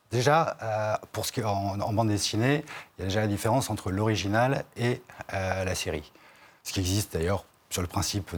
[0.09, 2.63] déjà, euh, pour ce qui est en, bande dessinée,
[2.97, 6.11] il y a déjà la différence entre l'original et la série.
[6.63, 8.35] Ce qui existe d'ailleurs sur le principe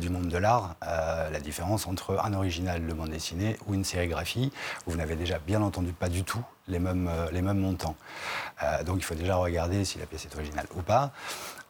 [0.00, 4.52] du monde de l'art, la différence entre un original de bande dessinée ou une sérigraphie,
[4.86, 7.96] où vous n'avez déjà bien entendu pas du tout les mêmes, euh, les mêmes montants.
[8.62, 11.12] Euh, donc il faut déjà regarder si la pièce est originale ou pas.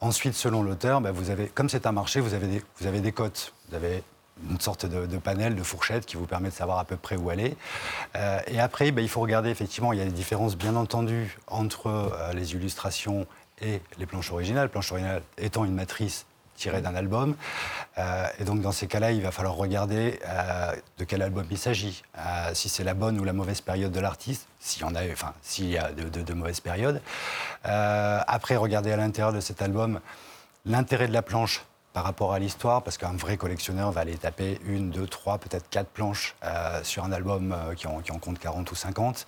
[0.00, 3.00] Ensuite, selon l'auteur, bah, vous avez, comme c'est un marché, vous avez des, vous avez
[3.00, 3.52] des cotes.
[3.68, 4.02] Vous avez
[4.48, 7.28] une sorte de, panel, de fourchette qui vous permet de savoir à peu près où
[7.28, 7.56] aller.
[8.16, 11.38] Euh, et après, bah, il faut regarder, effectivement, il y a des différences bien entendu
[11.46, 13.26] entre les illustrations
[13.60, 14.70] et les planches originales.
[14.70, 16.24] Planche originale étant une matrice
[16.60, 17.34] tiré d'un album.
[17.98, 21.58] Euh, et donc dans ces cas-là, il va falloir regarder euh, de quel album il
[21.58, 24.94] s'agit, euh, si c'est la bonne ou la mauvaise période de l'artiste, s'il y en
[24.94, 27.00] a, enfin s'il y a de, mauvaises périodes.
[27.64, 30.00] après, regarder à l'intérieur de cet album
[30.66, 34.60] l'intérêt de la planche par rapport à l'histoire, parce qu'un vrai collectionneur va aller taper
[34.64, 38.18] une, deux, trois, peut-être quatre planches euh, sur un album euh, qui, en, qui, en,
[38.18, 39.26] compte 40 ou 50.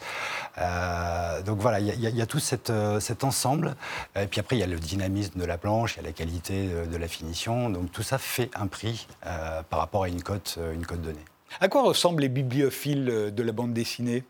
[0.58, 3.74] Euh, donc voilà, il y, y, a tout cette, cet ensemble.
[4.14, 6.12] Et puis après, il y a le dynamisme de la planche, il y a la
[6.12, 7.68] qualité de, de, la finition.
[7.68, 11.24] Donc tout ça fait un prix par rapport à une cote, une cote donnée.
[11.60, 14.24] À quoi ressemblent les bibliophiles de la bande dessinée?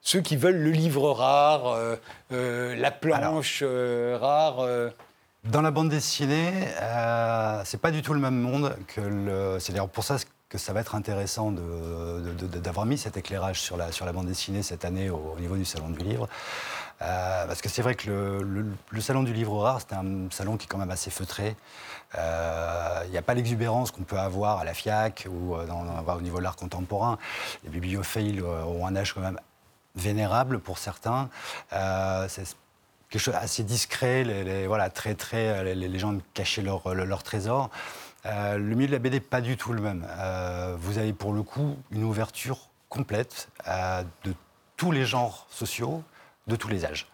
[0.00, 1.76] Ceux qui veulent le livre rare,
[2.30, 4.92] la planche Alors, rare
[5.44, 9.58] dans la bande dessinée, euh, c'est pas du tout le même monde que.
[9.60, 10.16] C'est d'ailleurs pour ça
[10.48, 14.62] que ça va être intéressant d'avoir mis cet éclairage sur la, sur la bande dessinée
[14.62, 16.28] cette année au, au niveau du Salon du Livre.
[17.00, 20.56] Euh, parce que c'est vrai que le, le, Salon du Livre Rare, c'est un salon
[20.56, 21.56] qui est quand même assez feutré.
[22.14, 26.20] Il euh, n'y a pas l'exubérance qu'on peut avoir à la FIAC ou euh, au
[26.20, 27.18] niveau de l'art contemporain.
[27.64, 29.40] Les bibliophiles ont un âge quand même
[29.96, 31.28] vénérable pour certains.
[31.72, 32.28] Euh,
[33.12, 37.22] quelque chose assez discret, les, voilà, très, très, les, les gens cachaient leur, leur, leur
[37.22, 37.70] trésor.
[38.24, 40.06] Euh, le milieu de la BD, pas du tout le même.
[40.08, 44.34] Euh, vous avez pour le coup une ouverture complète euh, de
[44.76, 46.02] tous les genres sociaux,
[46.46, 47.06] de tous les âges.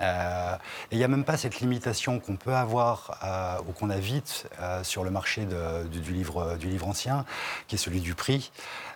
[0.00, 0.56] Euh,
[0.90, 3.96] et il n'y a même pas cette limitation qu'on peut avoir euh, ou qu'on a
[3.96, 5.46] vite euh, sur le marché
[5.90, 7.24] du, livre, du livre ancien,
[7.66, 8.50] qui est celui du prix.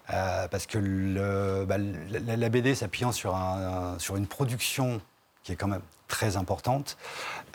[0.09, 5.01] parce que bah, la, la, BD s'appuyant sur, un, sur une production
[5.43, 6.99] qui est quand même très importante,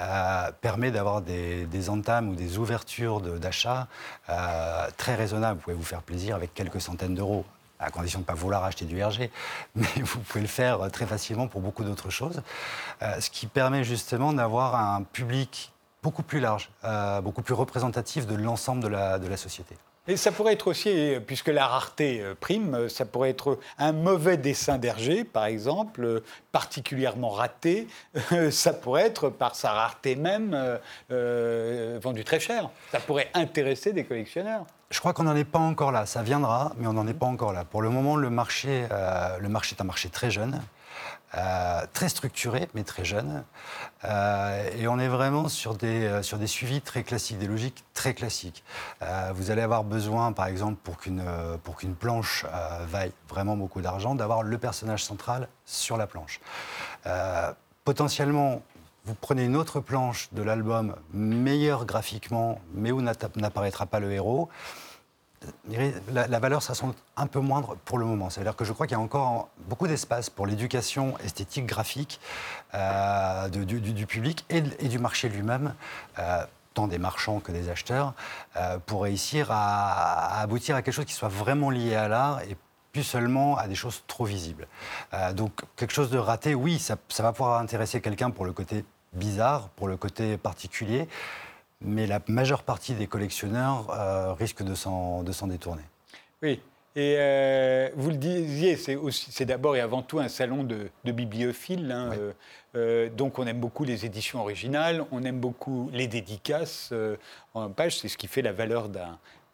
[0.01, 3.87] euh, permet d'avoir des, entames ou des ouvertures d'achat
[4.29, 5.57] euh, très raisonnables.
[5.57, 7.45] Vous pouvez vous faire plaisir avec quelques centaines d'euros
[7.77, 9.29] à condition de ne pas vouloir acheter du RG,
[9.75, 12.41] mais vous pouvez le faire très facilement pour beaucoup d'autres choses,
[13.01, 16.69] euh, ce qui permet justement d'avoir un public beaucoup plus large,
[17.23, 19.75] beaucoup plus représentatif de l'ensemble de la société.
[20.07, 24.77] Et ça pourrait être aussi, puisque la rareté prime, ça pourrait être un mauvais dessin
[24.77, 27.87] d'Hergé, par exemple, particulièrement raté.
[28.51, 30.79] Ça pourrait être, par sa rareté même,
[31.11, 32.69] euh, vendu très cher.
[32.91, 34.65] Ça pourrait intéresser des collectionneurs.
[34.89, 36.05] Je crois qu'on n'en est pas encore là.
[36.05, 37.65] Ça viendra, mais on n'en est pas encore là.
[37.65, 40.61] Pour le moment, euh, le marché est un marché très jeune.
[41.38, 43.43] Euh, très structuré, mais très jeune.
[44.05, 47.83] Euh, et on est vraiment sur des, euh, sur des suivis très classiques, des logiques
[47.93, 48.63] très classiques.
[49.33, 51.23] Vous allez avoir besoin, par exemple, pour qu'une
[51.63, 52.45] pour qu'une planche
[52.88, 56.39] vaille vraiment beaucoup d'argent, d'avoir le personnage central sur la planche.
[57.83, 58.61] Potentiellement,
[59.05, 64.49] vous prenez une autre planche de l'album, meilleure graphiquement, mais où n'apparaîtra pas le héros
[66.11, 68.29] la, valeur sera sans doute un peu moindre pour le moment.
[68.29, 72.19] C'est-à-dire que je crois qu'il y a encore beaucoup d'espace pour l'éducation esthétique, graphique
[72.73, 75.73] euh, du, public et, du marché lui-même.
[76.19, 78.13] Euh, tant des marchands que des acheteurs,
[78.57, 82.57] euh, pour réussir à, aboutir à quelque chose qui soit vraiment lié à l'art et
[82.91, 84.67] plus seulement à des choses trop visibles.
[85.35, 88.85] Donc quelque chose de raté, oui, ça, ça va pouvoir intéresser quelqu'un pour le côté
[89.13, 91.07] bizarre, pour le côté particulier,
[91.82, 95.84] mais la majeure partie des collectionneurs euh, risquent de s'en détourner.
[96.41, 96.61] Oui.
[96.97, 101.91] Et euh, vous le disiez, c'est d'abord et avant tout un salon de, de bibliophiles.
[101.91, 102.17] Hein, oui.
[102.78, 106.93] euh, donc on aime beaucoup les éditions originales, on aime beaucoup les dédicaces
[107.53, 108.88] en page, c'est ce qui fait la valeur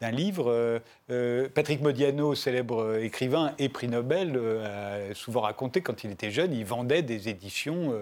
[0.02, 0.80] d'un livre.
[1.10, 6.30] Euh, Patrick Modiano, célèbre écrivain et prix Nobel, euh, a souvent raconté quand il était
[6.30, 7.94] jeune, il vendait des éditions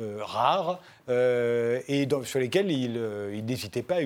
[0.00, 2.98] euh, rares et dans, sur lesquelles il,
[3.34, 4.00] il n'hésitait pas à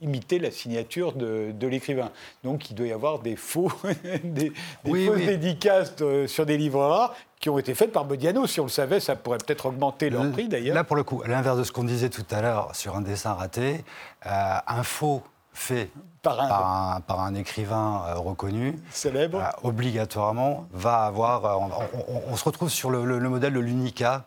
[0.00, 2.10] imiter la signature de, de l'écrivain.
[2.44, 3.72] Donc il doit y avoir des faux,
[4.24, 4.52] des, des
[4.84, 5.26] oui, fausses oui.
[5.26, 5.94] dédicaces
[6.26, 8.46] sur des livres rares qui ont été faites par Modiano.
[8.46, 10.74] Si on le savait, ça pourrait peut-être augmenter leur prix d'ailleurs.
[10.76, 13.00] Là, pour le coup, à l'inverse de ce qu'on disait tout à l'heure sur un
[13.00, 13.82] dessin raté,
[14.24, 15.22] un faux
[15.52, 15.90] fait
[16.22, 21.44] par un, par un, par un écrivain euh, reconnu, célèbre, euh, obligatoirement va avoir.
[21.44, 24.26] Euh, on, on, on, se retrouve sur le, le, le modèle de l'unica.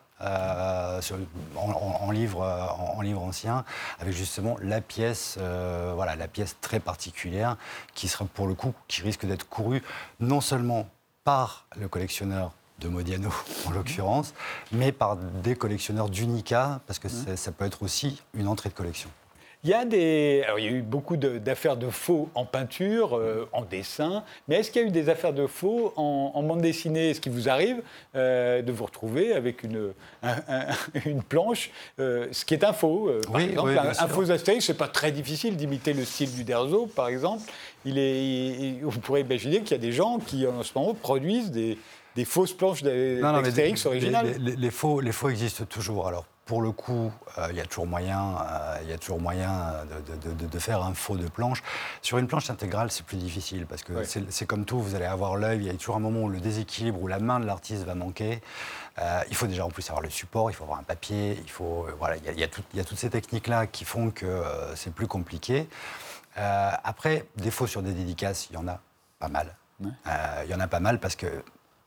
[1.02, 1.16] Sur,
[1.56, 3.66] en, en, livre, en, livre ancien,
[4.00, 5.38] avec justement la pièce,
[5.94, 7.58] voilà, la pièce très particulière
[7.94, 9.82] qui sera pour le coup, qui risque d'être courue
[10.18, 10.88] non seulement
[11.22, 13.28] par le collectionneur de Modiano
[13.66, 14.32] en l'occurrence,
[14.72, 17.36] mais par des collectionneurs d'unica, parce que mmh.
[17.36, 19.10] ça peut être aussi une entrée de collection.
[19.64, 22.44] Il y a, des, alors, il y a eu beaucoup d'affaires de, de, faux en
[22.44, 26.32] peinture, euh, en dessin, mais est-ce qu'il y a eu des affaires de faux en,
[26.34, 27.10] en bande dessinée?
[27.10, 27.82] Est-ce qu'il vous arrive
[28.14, 29.92] euh, de vous retrouver avec une,
[30.22, 30.66] un, un,
[31.04, 34.30] une planche, euh, ce qui est un faux Par oui, exemple, oui, un, un, faux
[34.30, 37.42] Astérix, c'est pas très difficile d'imiter le style du Derzo, par exemple.
[37.84, 40.94] Il est, il, vous pourrez imaginer qu'il y a des gens qui, en ce moment,
[40.94, 41.78] produisent des,
[42.16, 43.20] des fausses planches les-
[43.86, 44.26] originales.
[44.26, 46.08] Les, les- les faux, les faux existent toujours.
[46.08, 49.72] Alors, pour le coup, euh, il y a toujours moyen, euh, y a toujours moyen
[50.08, 51.62] de, de- de- de faire un faux de planche.
[52.02, 53.92] Sur une planche intégrale, c'est plus difficile parce que
[54.30, 56.38] c'est comme tout, vous allez avoir l'œil, il y a toujours un moment où le
[56.40, 58.40] déséquilibre, où la main de l'artiste va manquer.
[58.98, 61.50] Euh, il faut déjà en plus avoir le support, il faut avoir un papier, il
[61.50, 63.66] faut, voilà, il y a, il y a tout- il y a toutes ces techniques-là
[63.66, 64.42] qui font que
[64.76, 65.68] c'est plus compliqué.
[66.36, 68.78] Après, défaut sur des dédicaces, il y en a
[69.18, 69.56] pas mal.
[69.80, 69.90] Ouais.
[70.44, 71.26] Il y en a pas mal parce que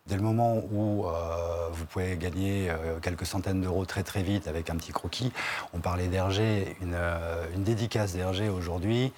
[0.10, 4.48] dès le moment où euh, vous pouvez gagner euh, quelques centaines d'euros très très vite
[4.48, 5.32] avec un petit croquis,
[5.74, 9.14] on parlait d'Hergé, une, euh, une dédicace d'Hergé aujourd'hui,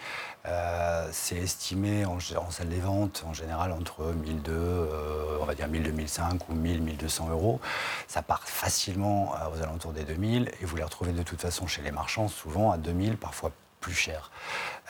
[1.12, 5.84] c'est estimé en, salle des ventes en général entre 1002, euh, on va dire 1000,
[5.84, 7.60] 2005 ou 1000, 1200 euros.
[8.08, 11.84] Ça part facilement aux alentours des 2000 et vous les retrouvez de toute façon chez
[11.84, 13.52] les marchands souvent à 2000, parfois
[13.82, 14.32] plus cher.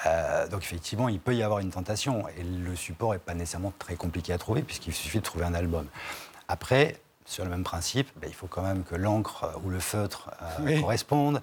[0.06, 3.74] Euh, donc effectivement, il peut y avoir une tentation et le support n'est pas nécessairement
[3.80, 5.88] très compliqué à trouver puisqu'il suffit de trouver un album.
[6.48, 10.32] Après, sur le même principe, ben, il faut quand même que l'encre ou le feutre
[10.42, 10.82] euh, Oui.
[10.82, 11.42] correspondent.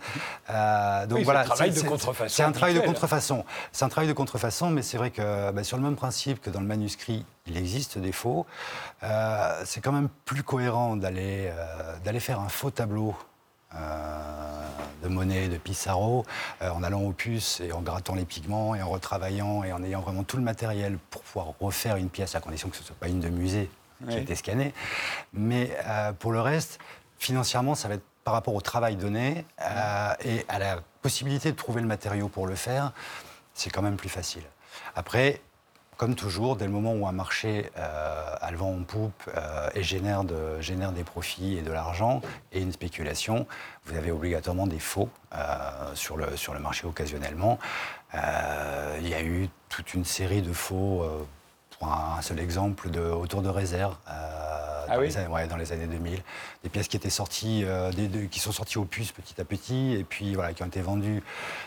[0.51, 3.45] Euh, donc Oui, c'est voilà, un travail de contrefaçon C'est un travail de contrefaçon.
[3.73, 6.51] C'est un travail de contrefaçon, mais c'est vrai que ben, sur le même principe que
[6.51, 8.45] dans le manuscrit, il existe des faux.
[9.03, 13.17] euh, c'est quand même plus cohérent d'aller euh, d'aller faire un faux tableau.
[15.03, 16.25] De Monet, de Pissarro,
[16.63, 19.83] euh, en allant au puces et en grattant les pigments et en retravaillant et en
[19.83, 22.87] ayant vraiment tout le matériel pour pouvoir refaire une pièce à condition que ce ne
[22.87, 23.71] soit pas une de musée
[24.09, 24.73] qui a été scannée.
[25.33, 26.79] Mais euh, pour le reste,
[27.19, 31.57] financièrement, ça va être par rapport au travail donné euh, et à la possibilité de
[31.57, 32.93] trouver le matériau pour le faire,
[33.55, 34.43] c'est quand même plus facile.
[34.95, 35.41] Après,
[35.99, 39.69] comme toujours, dès le moment où un marché euh, a le vent en poupe euh,
[39.75, 42.23] et génère, de- génère des profits et de l'argent
[42.53, 43.49] et une spéculation,
[43.85, 47.59] vous avez obligatoirement des faux euh, sur, le, marché occasionnellement.
[48.15, 51.05] Euh, il y a eu toute une série de faux,
[51.77, 53.97] pour un, seul exemple, autour de réserve.
[54.89, 56.23] Ah dans, les années, ouais, dans les années 2000,
[56.63, 57.91] des pièces qui étaient sorties, euh,
[58.31, 61.23] qui sont sorties aux puces petit à petit, et puis voilà, qui ont été vendues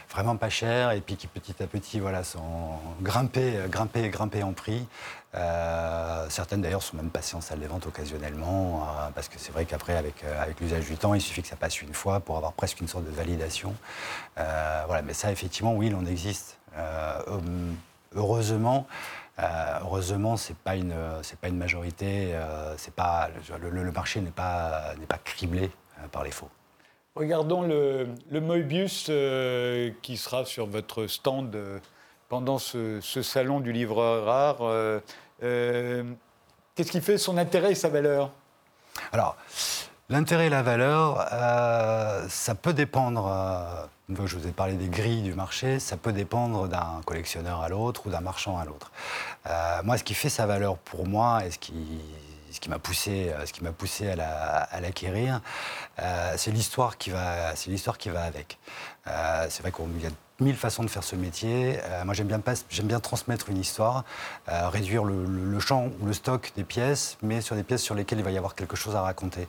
[0.09, 4.43] vraiment pas cher, et puis qui petit à petit voilà, sont grimpées, euh, grimpées, grimpées
[4.43, 4.87] en prix.
[5.35, 9.65] Euh, certaines d'ailleurs sont même passées en salle des ventes occasionnellement, parce que c'est vrai
[9.65, 10.23] qu'après, avec,
[10.59, 13.05] l'usage du temps, il suffit que ça passe une fois pour avoir presque une sorte
[13.05, 13.73] de validation.
[14.35, 16.57] Voilà, mais ça, effectivement, oui, il en existe.
[17.27, 17.77] Hum,
[18.13, 18.87] heureusement,
[19.39, 22.31] euh, heureusement, c'est pas une, c'est pas une majorité.
[22.33, 23.29] euh, pas
[23.61, 26.49] le, le- le marché n'est pas n'est pas criblé euh, par les faux.
[27.15, 31.79] Regardons le, le Moebius euh, qui sera sur votre stand euh,
[32.29, 34.57] pendant ce, ce salon du livre rare.
[34.61, 34.99] euh,
[35.43, 36.03] euh,
[36.75, 37.17] Qu'est-ce qui fait?
[37.17, 38.31] Son intérêt et sa valeur?
[39.11, 39.35] Alors,
[40.11, 43.27] l'intérêt et la valeur, euh, ça peut dépendre.
[43.27, 43.85] euh,
[44.25, 48.07] je vous ai parlé des grilles du marché, ça peut dépendre d'un collectionneur à l'autre
[48.07, 48.91] ou d'un marchand à l'autre.
[49.47, 52.01] Euh, moi, ce qui fait sa valeur pour moi et ce qui,
[52.69, 55.39] m'a poussé, euh, ce qui poussé à la- à l'acquérir,
[56.35, 57.55] c'est l'histoire qui va,
[57.97, 58.57] qui va avec.
[59.05, 60.09] C'est vrai qu'il y a
[60.41, 61.79] mille façons de faire ce métier.
[61.83, 64.03] Euh, moi, j'aime bien, transmettre une histoire,
[64.49, 68.19] euh, réduire le, champ ou le stock des pièces, mais sur des pièces sur lesquelles
[68.19, 69.47] il va y avoir quelque chose à raconter.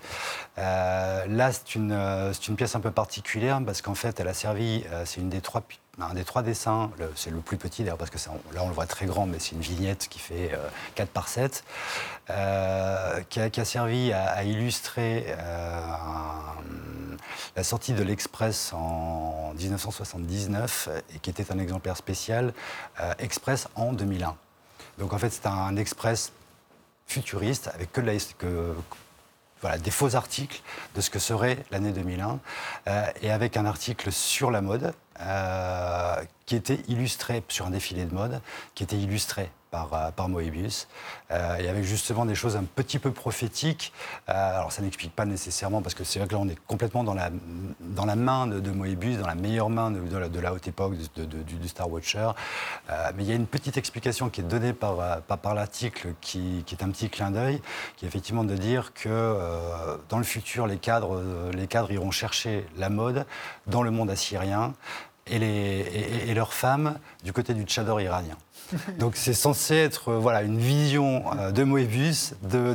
[0.59, 5.21] Euh, là, c'est une, pièce un peu particulière parce qu'en fait, elle a servi, c'est
[5.21, 5.63] une des trois
[6.01, 8.17] un des trois dessins, c'est le plus petit d'ailleurs parce que
[8.55, 11.29] là on le voit très grand, mais c'est une vignette qui fait euh, 4 par
[11.29, 11.65] 7,
[12.31, 15.83] euh, qui, a, servi à, illustrer euh,
[17.57, 22.55] la sortie de l'Express en 1979 et qui était un exemplaire spécial
[23.01, 24.35] euh, Express en 2001.
[24.99, 26.33] Donc en fait c'est un Express
[27.07, 28.15] futuriste avec que, de la,
[29.63, 30.61] voilà, des faux articles
[30.95, 32.41] de ce que serait l'année 2001
[32.89, 38.05] euh, et avec un article sur la mode euh, qui était illustré sur un défilé
[38.05, 38.41] de mode,
[38.75, 40.87] qui était illustré par, euh, par Moebius,
[41.31, 43.93] euh, et avec justement des choses un petit peu prophétiques.
[44.29, 47.03] Euh, alors ça n'explique pas nécessairement, parce que c'est vrai que là on est complètement
[47.03, 47.31] dans la,
[47.81, 51.91] dans la main de, Moebius, dans la meilleure main de, la, haute époque du, Star
[51.91, 52.31] Watcher.
[52.91, 56.15] Euh, mais il y a une petite explication qui est donnée par, euh, par, l'article
[56.21, 57.63] qui, qui est un petit clin d'œil,
[57.97, 61.91] qui est effectivement de dire que euh, dans le futur, les cadres, euh, les cadres
[61.91, 63.25] iront chercher la mode
[63.67, 64.75] dans le monde assyrien
[65.27, 68.37] et- et leurs femmes du côté du tchador iranien.
[68.99, 72.75] Donc c'est censé être euh, voilà, une vision euh, de Moebius de,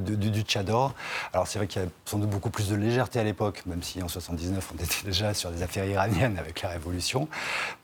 [0.00, 0.94] du, tchador.
[1.32, 3.82] Alors c'est vrai qu'il y a sans doute beaucoup plus de légèreté à l'époque, même
[3.82, 7.28] si en 79 on était déjà sur des affaires iraniennes avec la Révolution.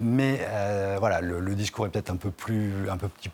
[0.00, 3.30] Mais euh, voilà, le, discours est peut-être un peu plus, un peu petit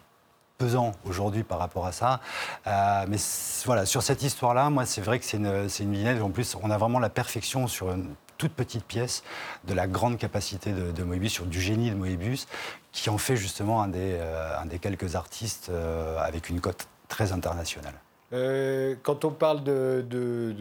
[0.59, 2.20] pesant aujourd'hui par rapport à ça.
[2.66, 3.16] Mais
[3.64, 6.20] voilà, sur cette histoire-là, moi, c'est vrai que c'est une, c'est une vignette.
[6.20, 9.22] En plus, on a vraiment la perfection sur une toute petite pièce
[9.64, 12.47] de la grande capacité de, de Moebius, sur du génie de Moebius,
[12.91, 16.88] qui en fait justement un des, euh, un des quelques artistes euh, avec une cote
[17.09, 17.93] très internationale.
[18.32, 20.55] Euh, quand on parle de,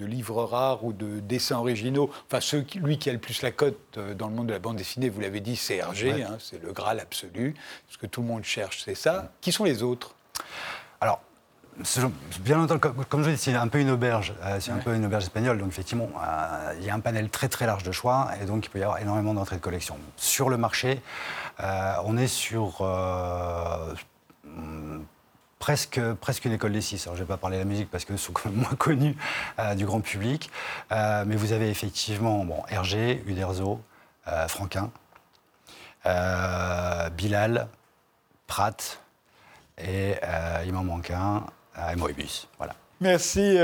[0.00, 2.40] livres rares ou de dessins originaux, enfin,
[2.74, 5.20] lui qui a le plus la cote dans le monde de la bande dessinée, vous
[5.20, 7.54] l'avez dit, c'est Hergé, hein, c'est le Graal absolu.
[7.88, 9.30] Ce que tout le monde cherche, c'est ça.
[9.40, 10.16] Qui sont les autres?
[11.00, 11.20] Alors,
[12.40, 15.04] bien longtemps, comme, je dis, c'est un peu une auberge, euh, c'est un peu une
[15.04, 16.08] auberge espagnole, donc effectivement,
[16.78, 18.82] il y a un panel très très large de choix, et donc il peut y
[18.82, 19.96] avoir énormément d'entrées de collection.
[20.16, 21.02] Sur le marché,
[21.58, 22.82] on est sur
[25.62, 27.06] presque, presque une école des six.
[27.06, 29.16] Alors, je ne vais pas parler de la musique parce que sont moins connus
[29.60, 30.50] euh, du grand public.
[30.90, 33.80] Euh, mais vous avez effectivement bon, Hergé, Uderzo,
[34.26, 34.90] euh, Franquin,
[37.16, 37.68] Bilal,
[38.48, 39.00] Pratt,
[39.78, 40.16] et
[40.66, 41.46] il m'en manque un,
[41.76, 42.48] et Moebius.
[42.58, 42.74] Voilà.
[43.00, 43.56] Merci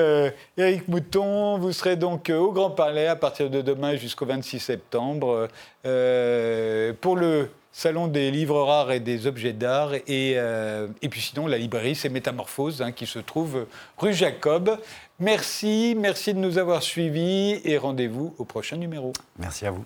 [0.56, 1.59] Eric Mouton.
[1.59, 5.48] Vous serez donc au Grand Palais à partir de demain jusqu'au 26 septembre
[5.82, 7.48] pour le
[7.78, 9.94] Salon des livres rares et des objets d'art.
[9.94, 13.66] Et, euh, et, puis sinon, la librairie, c'est Métamorphose, hein, qui se trouve
[13.98, 14.78] rue Jacob.
[15.20, 19.12] Merci, merci de nous avoir suivis et rendez-vous au prochain numéro.
[19.38, 19.84] Merci à vous.